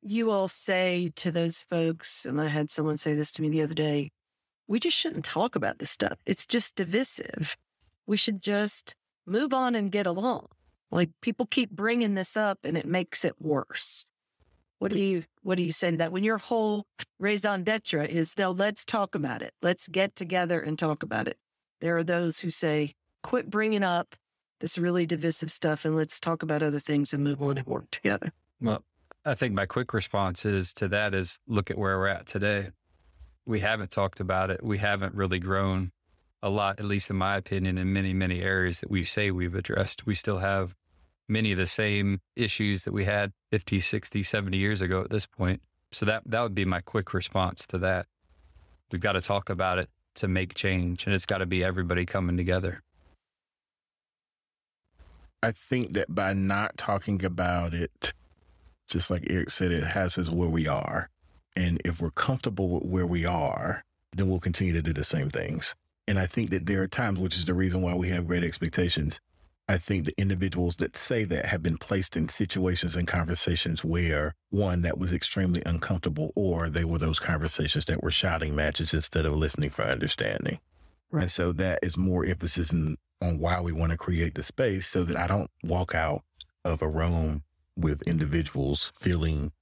you 0.00 0.30
all 0.30 0.48
say 0.48 1.12
to 1.16 1.30
those 1.30 1.62
folks? 1.62 2.24
And 2.24 2.40
I 2.40 2.48
had 2.48 2.70
someone 2.70 2.98
say 2.98 3.14
this 3.14 3.32
to 3.32 3.42
me 3.42 3.48
the 3.48 3.62
other 3.62 3.74
day 3.74 4.10
we 4.72 4.80
just 4.80 4.96
shouldn't 4.96 5.24
talk 5.24 5.54
about 5.54 5.78
this 5.78 5.90
stuff. 5.90 6.18
It's 6.24 6.46
just 6.46 6.76
divisive. 6.76 7.58
We 8.06 8.16
should 8.16 8.40
just 8.40 8.94
move 9.26 9.52
on 9.52 9.74
and 9.74 9.92
get 9.92 10.06
along. 10.06 10.46
Like 10.90 11.10
people 11.20 11.44
keep 11.44 11.70
bringing 11.70 12.14
this 12.14 12.36
up 12.38 12.58
and 12.64 12.76
it 12.76 12.86
makes 12.86 13.22
it 13.22 13.34
worse. 13.38 14.06
What 14.82 14.90
do 14.90 14.98
you 14.98 15.22
what 15.44 15.54
do 15.58 15.62
you 15.62 15.70
say 15.70 15.94
that? 15.94 16.10
When 16.10 16.24
your 16.24 16.38
whole 16.38 16.86
raison 17.20 17.62
d'etre 17.62 18.04
is 18.04 18.36
no, 18.36 18.50
let's 18.50 18.84
talk 18.84 19.14
about 19.14 19.40
it. 19.40 19.54
Let's 19.62 19.86
get 19.86 20.16
together 20.16 20.60
and 20.60 20.76
talk 20.76 21.04
about 21.04 21.28
it. 21.28 21.38
There 21.80 21.96
are 21.98 22.02
those 22.02 22.40
who 22.40 22.50
say, 22.50 22.94
quit 23.22 23.48
bringing 23.48 23.84
up 23.84 24.16
this 24.58 24.76
really 24.76 25.06
divisive 25.06 25.52
stuff 25.52 25.84
and 25.84 25.94
let's 25.94 26.18
talk 26.18 26.42
about 26.42 26.64
other 26.64 26.80
things 26.80 27.14
and 27.14 27.22
move 27.22 27.40
on 27.40 27.58
and 27.58 27.66
work 27.68 27.92
together. 27.92 28.32
Well, 28.60 28.82
I 29.24 29.34
think 29.34 29.54
my 29.54 29.66
quick 29.66 29.94
response 29.94 30.44
is 30.44 30.74
to 30.74 30.88
that 30.88 31.14
is 31.14 31.38
look 31.46 31.70
at 31.70 31.78
where 31.78 31.96
we're 31.96 32.08
at 32.08 32.26
today. 32.26 32.70
We 33.46 33.60
haven't 33.60 33.92
talked 33.92 34.18
about 34.18 34.50
it. 34.50 34.64
We 34.64 34.78
haven't 34.78 35.14
really 35.14 35.38
grown 35.38 35.92
a 36.42 36.50
lot, 36.50 36.80
at 36.80 36.86
least 36.86 37.08
in 37.08 37.14
my 37.14 37.36
opinion, 37.36 37.78
in 37.78 37.92
many, 37.92 38.12
many 38.14 38.42
areas 38.42 38.80
that 38.80 38.90
we 38.90 39.04
say 39.04 39.30
we've 39.30 39.54
addressed. 39.54 40.06
We 40.06 40.16
still 40.16 40.38
have 40.38 40.74
many 41.28 41.52
of 41.52 41.58
the 41.58 41.66
same 41.66 42.20
issues 42.36 42.84
that 42.84 42.92
we 42.92 43.04
had 43.04 43.32
50, 43.50 43.80
60, 43.80 44.22
70 44.22 44.56
years 44.56 44.80
ago 44.80 45.02
at 45.02 45.10
this 45.10 45.26
point. 45.26 45.62
So 45.92 46.06
that 46.06 46.22
that 46.26 46.40
would 46.40 46.54
be 46.54 46.64
my 46.64 46.80
quick 46.80 47.12
response 47.12 47.66
to 47.66 47.78
that. 47.78 48.06
We've 48.90 49.00
got 49.00 49.12
to 49.12 49.20
talk 49.20 49.50
about 49.50 49.78
it 49.78 49.88
to 50.16 50.28
make 50.28 50.54
change 50.54 51.06
and 51.06 51.14
it's 51.14 51.26
got 51.26 51.38
to 51.38 51.46
be 51.46 51.64
everybody 51.64 52.04
coming 52.04 52.36
together. 52.36 52.82
I 55.42 55.50
think 55.50 55.92
that 55.94 56.14
by 56.14 56.34
not 56.34 56.76
talking 56.76 57.24
about 57.24 57.74
it, 57.74 58.12
just 58.88 59.10
like 59.10 59.26
Eric 59.28 59.50
said, 59.50 59.72
it 59.72 59.82
has 59.82 60.16
us 60.18 60.30
where 60.30 60.48
we 60.48 60.68
are. 60.68 61.08
And 61.56 61.80
if 61.84 62.00
we're 62.00 62.10
comfortable 62.10 62.68
with 62.68 62.84
where 62.84 63.06
we 63.06 63.24
are, 63.24 63.82
then 64.14 64.28
we'll 64.28 64.40
continue 64.40 64.72
to 64.74 64.82
do 64.82 64.92
the 64.92 65.04
same 65.04 65.30
things. 65.30 65.74
And 66.06 66.18
I 66.18 66.26
think 66.26 66.50
that 66.50 66.66
there 66.66 66.82
are 66.82 66.88
times, 66.88 67.18
which 67.18 67.36
is 67.36 67.44
the 67.44 67.54
reason 67.54 67.82
why 67.82 67.94
we 67.94 68.08
have 68.10 68.26
greyt 68.26 68.44
expectations, 68.44 69.20
I 69.72 69.78
think 69.78 70.04
the 70.04 70.14
individuals 70.18 70.76
that 70.76 70.98
say 70.98 71.24
that 71.24 71.46
have 71.46 71.62
been 71.62 71.78
placed 71.78 72.14
in 72.14 72.28
situations 72.28 72.94
and 72.94 73.08
conversations 73.08 73.82
where 73.82 74.34
one 74.50 74.82
that 74.82 74.98
was 74.98 75.14
extremely 75.14 75.62
uncomfortable, 75.64 76.30
or 76.36 76.68
they 76.68 76.84
were 76.84 76.98
those 76.98 77.18
conversations 77.18 77.86
that 77.86 78.02
were 78.02 78.10
shouting 78.10 78.54
matches 78.54 78.92
instead 78.92 79.24
of 79.24 79.34
listening 79.34 79.70
for 79.70 79.84
understanding. 79.84 80.58
Right. 81.10 81.22
And 81.22 81.32
so 81.32 81.52
that 81.52 81.78
is 81.82 81.96
more 81.96 82.22
emphasis 82.26 82.70
in, 82.70 82.98
on 83.22 83.38
why 83.38 83.62
we 83.62 83.72
want 83.72 83.92
to 83.92 83.98
create 83.98 84.34
the 84.34 84.42
space 84.42 84.86
so 84.86 85.04
that 85.04 85.16
I 85.16 85.26
don't 85.26 85.50
walk 85.64 85.94
out 85.94 86.22
of 86.66 86.82
a 86.82 86.88
room 86.88 87.44
with 87.74 88.02
individuals 88.02 88.92
feeling 89.00 89.52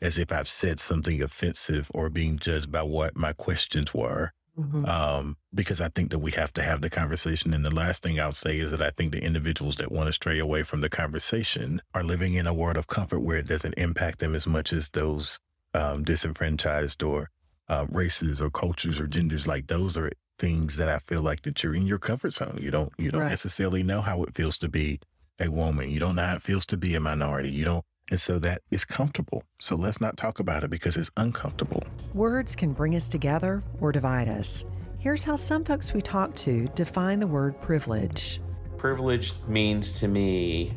as 0.00 0.16
if 0.16 0.30
I've 0.30 0.46
said 0.46 0.78
something 0.78 1.20
offensive 1.20 1.90
or 1.92 2.08
being 2.08 2.38
judged 2.38 2.70
by 2.70 2.84
what 2.84 3.16
my 3.16 3.32
questions 3.32 3.92
were 3.92 4.32
Mm-hmm. 4.58 4.86
Um, 4.86 5.36
because 5.52 5.80
I 5.82 5.88
think 5.88 6.10
that 6.10 6.20
we 6.20 6.30
have 6.32 6.52
to 6.54 6.62
have 6.62 6.80
the 6.80 6.88
conversation. 6.88 7.52
And 7.52 7.64
the 7.64 7.74
last 7.74 8.02
thing 8.02 8.18
I'll 8.18 8.32
say 8.32 8.58
is 8.58 8.70
that 8.70 8.80
I 8.80 8.90
think 8.90 9.12
the 9.12 9.22
individuals 9.22 9.76
that 9.76 9.92
want 9.92 10.06
to 10.06 10.12
stray 10.14 10.38
away 10.38 10.62
from 10.62 10.80
the 10.80 10.88
conversation 10.88 11.82
are 11.94 12.02
living 12.02 12.34
in 12.34 12.46
a 12.46 12.54
world 12.54 12.76
of 12.78 12.86
comfort 12.86 13.20
where 13.20 13.36
it 13.38 13.48
doesn't 13.48 13.74
impact 13.74 14.18
them 14.20 14.34
as 14.34 14.46
much 14.46 14.72
as 14.72 14.90
those 14.90 15.38
um, 15.74 16.04
disenfranchised 16.04 17.02
or 17.02 17.30
uh, 17.68 17.86
races 17.90 18.40
or 18.40 18.50
cultures 18.50 18.98
or 18.98 19.06
genders. 19.06 19.46
Like 19.46 19.66
those 19.66 19.96
are 19.96 20.10
things 20.38 20.76
that 20.76 20.88
I 20.88 20.98
feel 21.00 21.22
like 21.22 21.42
that 21.42 21.62
you're 21.62 21.74
in 21.74 21.86
your 21.86 21.98
comfort 21.98 22.32
zone. 22.32 22.58
You 22.60 22.70
don't 22.70 22.92
you 22.98 23.10
don't 23.10 23.22
Right. 23.22 23.30
necessarily 23.30 23.82
know 23.82 24.00
how 24.00 24.22
it 24.22 24.34
feels 24.34 24.56
to 24.58 24.68
be 24.68 25.00
a 25.38 25.50
woman. 25.50 25.90
You 25.90 26.00
don't 26.00 26.16
know 26.16 26.24
how 26.26 26.36
it 26.36 26.42
feels 26.42 26.64
to 26.66 26.76
be 26.76 26.94
a 26.94 27.00
minority. 27.00 27.50
You 27.50 27.64
don't 27.64 27.84
and 28.10 28.20
so 28.20 28.38
that 28.40 28.62
is 28.70 28.84
comfortable. 28.84 29.42
So 29.58 29.76
let's 29.76 30.00
not 30.00 30.16
talk 30.16 30.38
about 30.38 30.64
it 30.64 30.70
because 30.70 30.96
it's 30.96 31.10
uncomfortable. 31.16 31.82
Words 32.14 32.54
can 32.56 32.72
bring 32.72 32.94
us 32.94 33.08
together 33.08 33.62
or 33.80 33.92
divide 33.92 34.28
us. 34.28 34.64
Here's 34.98 35.24
how 35.24 35.36
some 35.36 35.64
folks 35.64 35.92
we 35.92 36.00
talk 36.02 36.34
to 36.36 36.68
define 36.74 37.20
the 37.20 37.26
word 37.26 37.60
privilege. 37.60 38.40
Privilege 38.78 39.32
means 39.46 39.92
to 40.00 40.08
me 40.08 40.74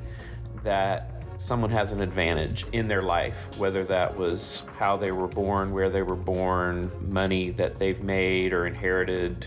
that 0.63 1.23
someone 1.37 1.69
has 1.71 1.91
an 1.91 2.01
advantage 2.01 2.65
in 2.73 2.87
their 2.87 3.01
life, 3.01 3.47
whether 3.57 3.83
that 3.85 4.15
was 4.17 4.67
how 4.77 4.97
they 4.97 5.11
were 5.11 5.27
born, 5.27 5.71
where 5.71 5.89
they 5.89 6.01
were 6.01 6.15
born, 6.15 6.91
money 7.11 7.49
that 7.51 7.79
they've 7.79 8.01
made 8.03 8.53
or 8.53 8.67
inherited. 8.67 9.45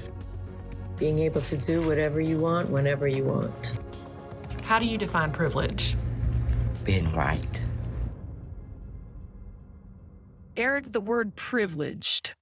being 0.99 1.18
able 1.18 1.40
to 1.40 1.57
do 1.57 1.85
whatever 1.87 2.21
you 2.21 2.38
want 2.38 2.71
whenever 2.71 3.09
you 3.09 3.25
want. 3.25 3.73
How 4.62 4.79
do 4.79 4.87
you 4.87 4.97
define 4.97 5.33
privilege? 5.33 5.97
being 6.85 7.12
right. 7.12 7.61
Eric, 10.57 10.93
the 10.93 11.01
word 11.01 11.35
privileged. 11.35 12.35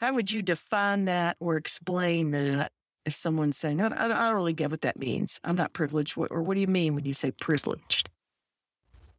How 0.00 0.12
would 0.12 0.30
you 0.30 0.42
define 0.42 1.06
that 1.06 1.36
or 1.40 1.56
explain 1.56 2.32
that 2.32 2.72
if 3.06 3.14
someone's 3.14 3.56
saying, 3.56 3.80
I, 3.80 3.86
I 3.86 4.08
don't 4.08 4.34
really 4.34 4.52
get 4.52 4.70
what 4.70 4.82
that 4.82 4.98
means. 4.98 5.40
I'm 5.44 5.56
not 5.56 5.72
privileged. 5.72 6.16
Or 6.18 6.42
what 6.42 6.54
do 6.54 6.60
you 6.60 6.66
mean 6.66 6.94
when 6.94 7.04
you 7.04 7.14
say 7.14 7.30
privileged? 7.30 8.10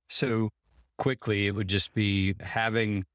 So 0.08 0.50
quickly, 0.98 1.48
it 1.48 1.52
would 1.52 1.68
just 1.68 1.94
be 1.94 2.36
having 2.40 3.06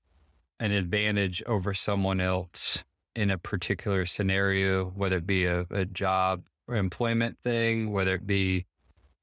an 0.58 0.72
advantage 0.72 1.42
over 1.46 1.74
someone 1.74 2.20
else 2.20 2.82
in 3.14 3.30
a 3.30 3.38
particular 3.38 4.06
scenario, 4.06 4.86
whether 4.86 5.16
it 5.16 5.26
be 5.26 5.44
a, 5.44 5.66
a 5.70 5.84
job 5.84 6.42
or 6.68 6.76
employment 6.76 7.38
thing, 7.42 7.92
whether 7.92 8.14
it 8.14 8.26
be 8.26 8.66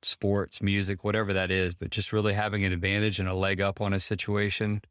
sports, 0.02 0.62
music, 0.62 1.04
whatever 1.04 1.34
that 1.34 1.52
is, 1.52 1.74
but 1.74 1.90
just 1.90 2.14
really 2.14 2.34
having 2.34 2.64
an 2.64 2.72
advantage 2.72 3.20
and 3.20 3.28
a 3.28 3.34
leg 3.34 3.62
up 3.62 3.82
on 3.82 3.94
a 3.94 4.00
situation 4.00 4.82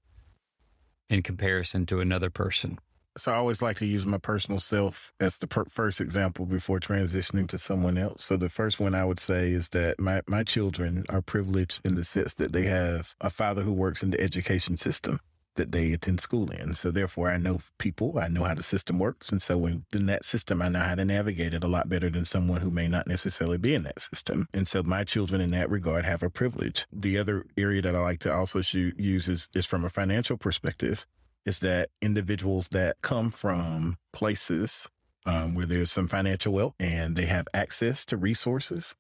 in 1.09 1.23
comparison 1.23 1.87
to 1.87 2.01
another 2.01 2.31
person. 2.31 2.79
So 3.19 3.33
I 3.33 3.37
always 3.37 3.63
like 3.63 3.79
to 3.79 3.87
use 3.87 4.05
my 4.05 4.19
personal 4.19 4.61
self 4.61 5.13
as 5.19 5.39
the 5.39 5.47
per- 5.47 5.65
first 5.65 6.03
example 6.03 6.45
before 6.45 6.81
transitioning 6.81 7.49
to 7.49 7.57
someone 7.57 7.97
else. 7.97 8.25
So 8.25 8.37
the 8.37 8.51
first 8.51 8.79
one 8.79 8.95
I 8.95 9.07
would 9.07 9.19
say 9.19 9.51
is 9.53 9.71
that 9.71 9.99
my, 9.99 10.21
my 10.27 10.43
children 10.43 11.05
are 11.09 11.23
privileged 11.23 11.81
in 11.83 11.95
the 11.95 12.05
sense 12.05 12.35
that 12.35 12.53
they 12.53 12.65
have 12.65 13.15
a 13.21 13.31
father 13.31 13.63
who 13.63 13.73
works 13.73 14.03
in 14.03 14.11
the 14.11 14.21
education 14.21 14.77
system 14.77 15.21
that 15.57 15.73
they 15.73 15.93
attend 15.93 16.21
school 16.21 16.51
in. 16.51 16.75
So 16.75 16.91
therefore 16.91 17.31
I 17.31 17.37
know 17.37 17.61
people, 17.79 18.19
I 18.19 18.29
know 18.29 18.45
how 18.45 18.55
the 18.55 18.63
system 18.63 18.99
works. 18.99 19.31
And 19.31 19.43
so 19.43 19.59
within 19.59 20.07
that 20.07 20.25
system, 20.25 20.63
I 20.63 20.69
know 20.69 20.81
how 20.81 20.95
to 20.95 21.05
navigate 21.05 21.55
it 21.55 21.65
a 21.65 21.69
lot 21.69 21.89
better 21.89 22.09
than 22.09 22.25
someone 22.25 22.61
who 22.61 22.71
may 22.71 22.89
not 22.89 23.07
necessarily 23.07 23.59
be 23.59 23.75
in 23.75 23.83
that 23.85 24.01
system. 24.01 24.49
And 24.53 24.69
so 24.69 24.83
my 24.83 25.05
children 25.05 25.41
in 25.41 25.51
that 25.51 25.71
regard 25.71 26.05
have 26.05 26.23
a 26.23 26.31
privilege. 26.31 26.87
The 26.93 27.19
other 27.19 27.47
area 27.57 27.83
that 27.83 27.95
I 27.95 28.01
like 28.01 28.21
to 28.21 28.33
also 28.33 28.61
shoot, 28.61 28.99
use 28.99 29.29
is, 29.29 29.49
is 29.55 29.67
from 29.67 29.85
a 29.85 29.91
financial 29.91 30.37
perspective 30.37 31.07
is 31.45 31.61
that 31.61 31.91
individuals 32.03 32.69
that 32.69 32.97
come 33.03 33.31
from 33.31 33.97
places 34.13 34.89
um, 35.25 35.55
where 35.55 35.67
there's 35.67 35.91
some 35.91 36.09
financial 36.09 36.53
wealth 36.53 36.75
and 36.79 37.17
they 37.17 37.27
have 37.27 37.49
access 37.55 38.05
to 38.05 38.17
resources 38.17 38.95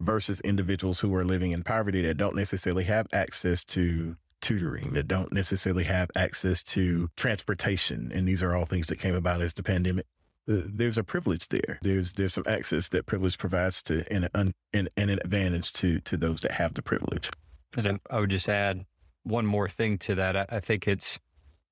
versus 0.00 0.40
individuals 0.40 1.00
who 1.00 1.14
are 1.14 1.24
living 1.24 1.52
in 1.52 1.62
poverty 1.62 2.02
that 2.02 2.16
don't 2.16 2.36
necessarily 2.36 2.84
have 2.84 3.06
access 3.12 3.64
to 3.64 4.16
tutoring, 4.44 4.92
that 4.92 5.08
don't 5.08 5.32
necessarily 5.32 5.84
have 5.84 6.10
access 6.14 6.62
to 6.62 7.08
transportation. 7.16 8.12
And 8.14 8.28
these 8.28 8.42
are 8.42 8.54
all 8.54 8.66
things 8.66 8.86
that 8.88 9.00
came 9.00 9.14
about 9.14 9.40
as 9.40 9.54
the 9.54 9.62
pandemic. 9.62 10.06
Uh, 10.46 10.60
There's 10.66 10.98
a 10.98 11.02
privilege 11.04 11.48
there. 11.48 11.78
There's 11.82 12.12
there's 12.12 12.34
some 12.34 12.44
access 12.46 12.88
that 12.90 13.06
privilege 13.06 13.38
provides 13.38 13.82
to 13.84 14.04
and 14.12 14.28
an, 14.34 14.52
and, 14.72 14.88
and 14.96 15.10
an 15.10 15.18
advantage 15.24 15.72
to 15.80 16.00
to 16.00 16.16
those 16.16 16.42
that 16.42 16.52
have 16.52 16.74
the 16.74 16.82
privilege. 16.82 17.30
And 17.76 17.98
I 18.10 18.20
would 18.20 18.30
just 18.30 18.48
add 18.48 18.84
one 19.22 19.46
more 19.46 19.68
thing 19.68 19.98
to 19.98 20.14
that. 20.16 20.36
I, 20.36 20.46
I 20.58 20.60
think 20.60 20.86
it's 20.86 21.18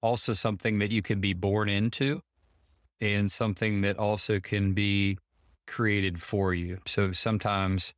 also 0.01 0.33
something 0.33 0.79
that 0.81 0.91
you 0.91 1.03
can 1.03 1.21
be 1.21 1.35
born 1.35 1.69
into 1.69 2.23
and 3.01 3.31
something 3.31 3.83
that 3.83 3.99
also 3.99 4.41
can 4.41 4.73
be 4.73 5.19
created 5.67 6.21
for 6.23 6.55
you. 6.55 6.79
So 6.87 7.13
sometimes 7.13 7.93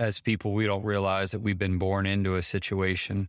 as 0.00 0.18
people, 0.18 0.52
we 0.54 0.66
don't 0.66 0.82
realize 0.84 1.30
that 1.32 1.40
we've 1.40 1.58
been 1.58 1.78
born 1.78 2.06
into 2.06 2.34
a 2.34 2.42
situation 2.42 3.28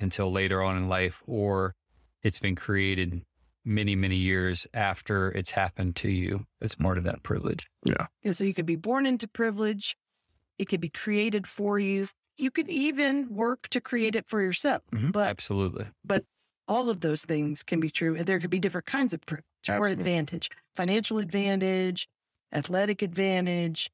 until 0.00 0.32
later 0.32 0.62
on 0.62 0.76
in 0.76 0.88
life, 0.88 1.22
or 1.26 1.74
it's 2.22 2.38
been 2.38 2.56
created 2.56 3.22
many, 3.64 3.94
many 3.94 4.16
years 4.16 4.66
after 4.72 5.30
it's 5.30 5.50
happened 5.50 5.94
to 5.96 6.08
you. 6.10 6.46
It's 6.60 6.74
part 6.74 6.96
of 6.96 7.04
that 7.04 7.22
privilege. 7.22 7.68
Yeah, 7.84 8.06
so 8.32 8.44
you 8.44 8.54
could 8.54 8.64
be 8.66 8.76
born 8.76 9.04
into 9.04 9.28
privilege. 9.28 9.96
It 10.58 10.68
could 10.68 10.80
be 10.80 10.88
created 10.88 11.46
for 11.46 11.78
you. 11.78 12.08
You 12.38 12.50
could 12.50 12.70
even 12.70 13.28
work 13.28 13.68
to 13.68 13.80
create 13.80 14.16
it 14.16 14.26
for 14.26 14.40
yourself. 14.40 14.82
Mhm. 14.92 15.12
But 15.12 15.28
Absolutely. 15.28 15.86
but 16.02 16.24
all 16.66 16.88
of 16.88 17.00
those 17.00 17.24
things 17.26 17.62
can 17.62 17.78
be 17.80 17.90
true. 17.90 18.16
And 18.16 18.24
there 18.24 18.40
could 18.40 18.48
be 18.50 18.58
different 18.58 18.86
kinds 18.86 19.12
of 19.12 19.20
privilege 19.26 19.44
or 19.68 19.88
advantage, 19.88 20.48
financial 20.74 21.18
advantage, 21.18 22.08
athletic 22.52 23.02
advantage, 23.02 23.90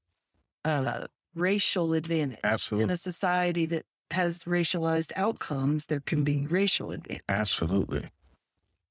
uh, 0.64 1.06
racial 1.36 1.92
advantage. 1.92 2.40
Absolutely. 2.42 2.84
In 2.84 2.90
a 2.90 2.96
society 2.96 3.66
that 3.66 3.84
has 4.10 4.44
racialized 4.44 5.12
outcomes, 5.16 5.86
there 5.86 6.00
can 6.00 6.24
be 6.24 6.36
mm-hmm. 6.36 6.54
racial 6.54 6.90
advantage. 6.90 7.22
Absolutely. 7.28 8.10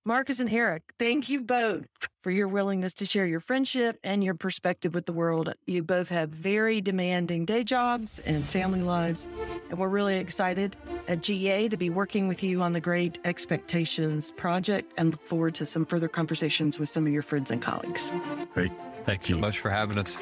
Marcus 0.07 0.39
and 0.39 0.53
Eric, 0.53 0.83
thank 0.99 1.29
you 1.29 1.41
both 1.41 1.87
for 2.21 2.29
your 2.29 2.47
willingness 2.47 2.93
to 2.93 3.07
share 3.07 3.25
your 3.25 3.39
friendship 3.39 3.97
and 4.03 4.23
your 4.23 4.35
perspective 4.35 4.93
with 4.93 5.07
the 5.07 5.13
world. 5.13 5.51
You 5.65 5.81
both 5.81 6.09
have 6.09 6.29
very 6.29 6.79
demanding 6.79 7.45
day 7.45 7.63
jobs 7.63 8.19
and 8.19 8.43
family 8.43 8.83
lives, 8.83 9.25
and 9.71 9.79
we're 9.79 9.89
really 9.89 10.17
excited 10.17 10.75
at 11.07 11.23
GA 11.23 11.69
to 11.69 11.75
be 11.75 11.89
working 11.89 12.27
with 12.27 12.43
you 12.43 12.61
on 12.61 12.73
the 12.73 12.79
Greyt 12.79 13.17
Expectations 13.25 14.31
project 14.33 14.93
and 14.95 15.09
look 15.09 15.23
forward 15.23 15.55
to 15.55 15.65
some 15.65 15.87
further 15.87 16.07
conversations 16.07 16.77
with 16.77 16.89
some 16.89 17.07
of 17.07 17.11
your 17.11 17.23
friends 17.23 17.49
and 17.49 17.59
colleagues. 17.59 18.11
Great. 18.53 18.71
Thanks 19.05 19.25
so 19.25 19.33
you. 19.33 19.41
much 19.41 19.57
for 19.57 19.71
having 19.71 19.97
us. 19.97 20.15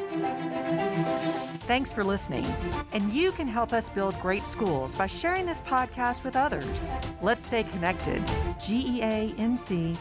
Thanks 1.66 1.94
for 1.94 2.04
listening. 2.04 2.46
And 2.92 3.10
you 3.12 3.32
can 3.32 3.48
help 3.48 3.72
us 3.72 3.90
build 3.90 4.20
great 4.20 4.46
schools 4.46 4.96
by 4.96 5.08
sharing 5.08 5.46
this 5.46 5.62
podcast 5.62 6.26
with 6.26 6.36
others. 6.36 6.92
Let's 7.22 7.46
stay 7.46 7.64
connected. 7.64 8.22
Geanc.org. 8.60 10.00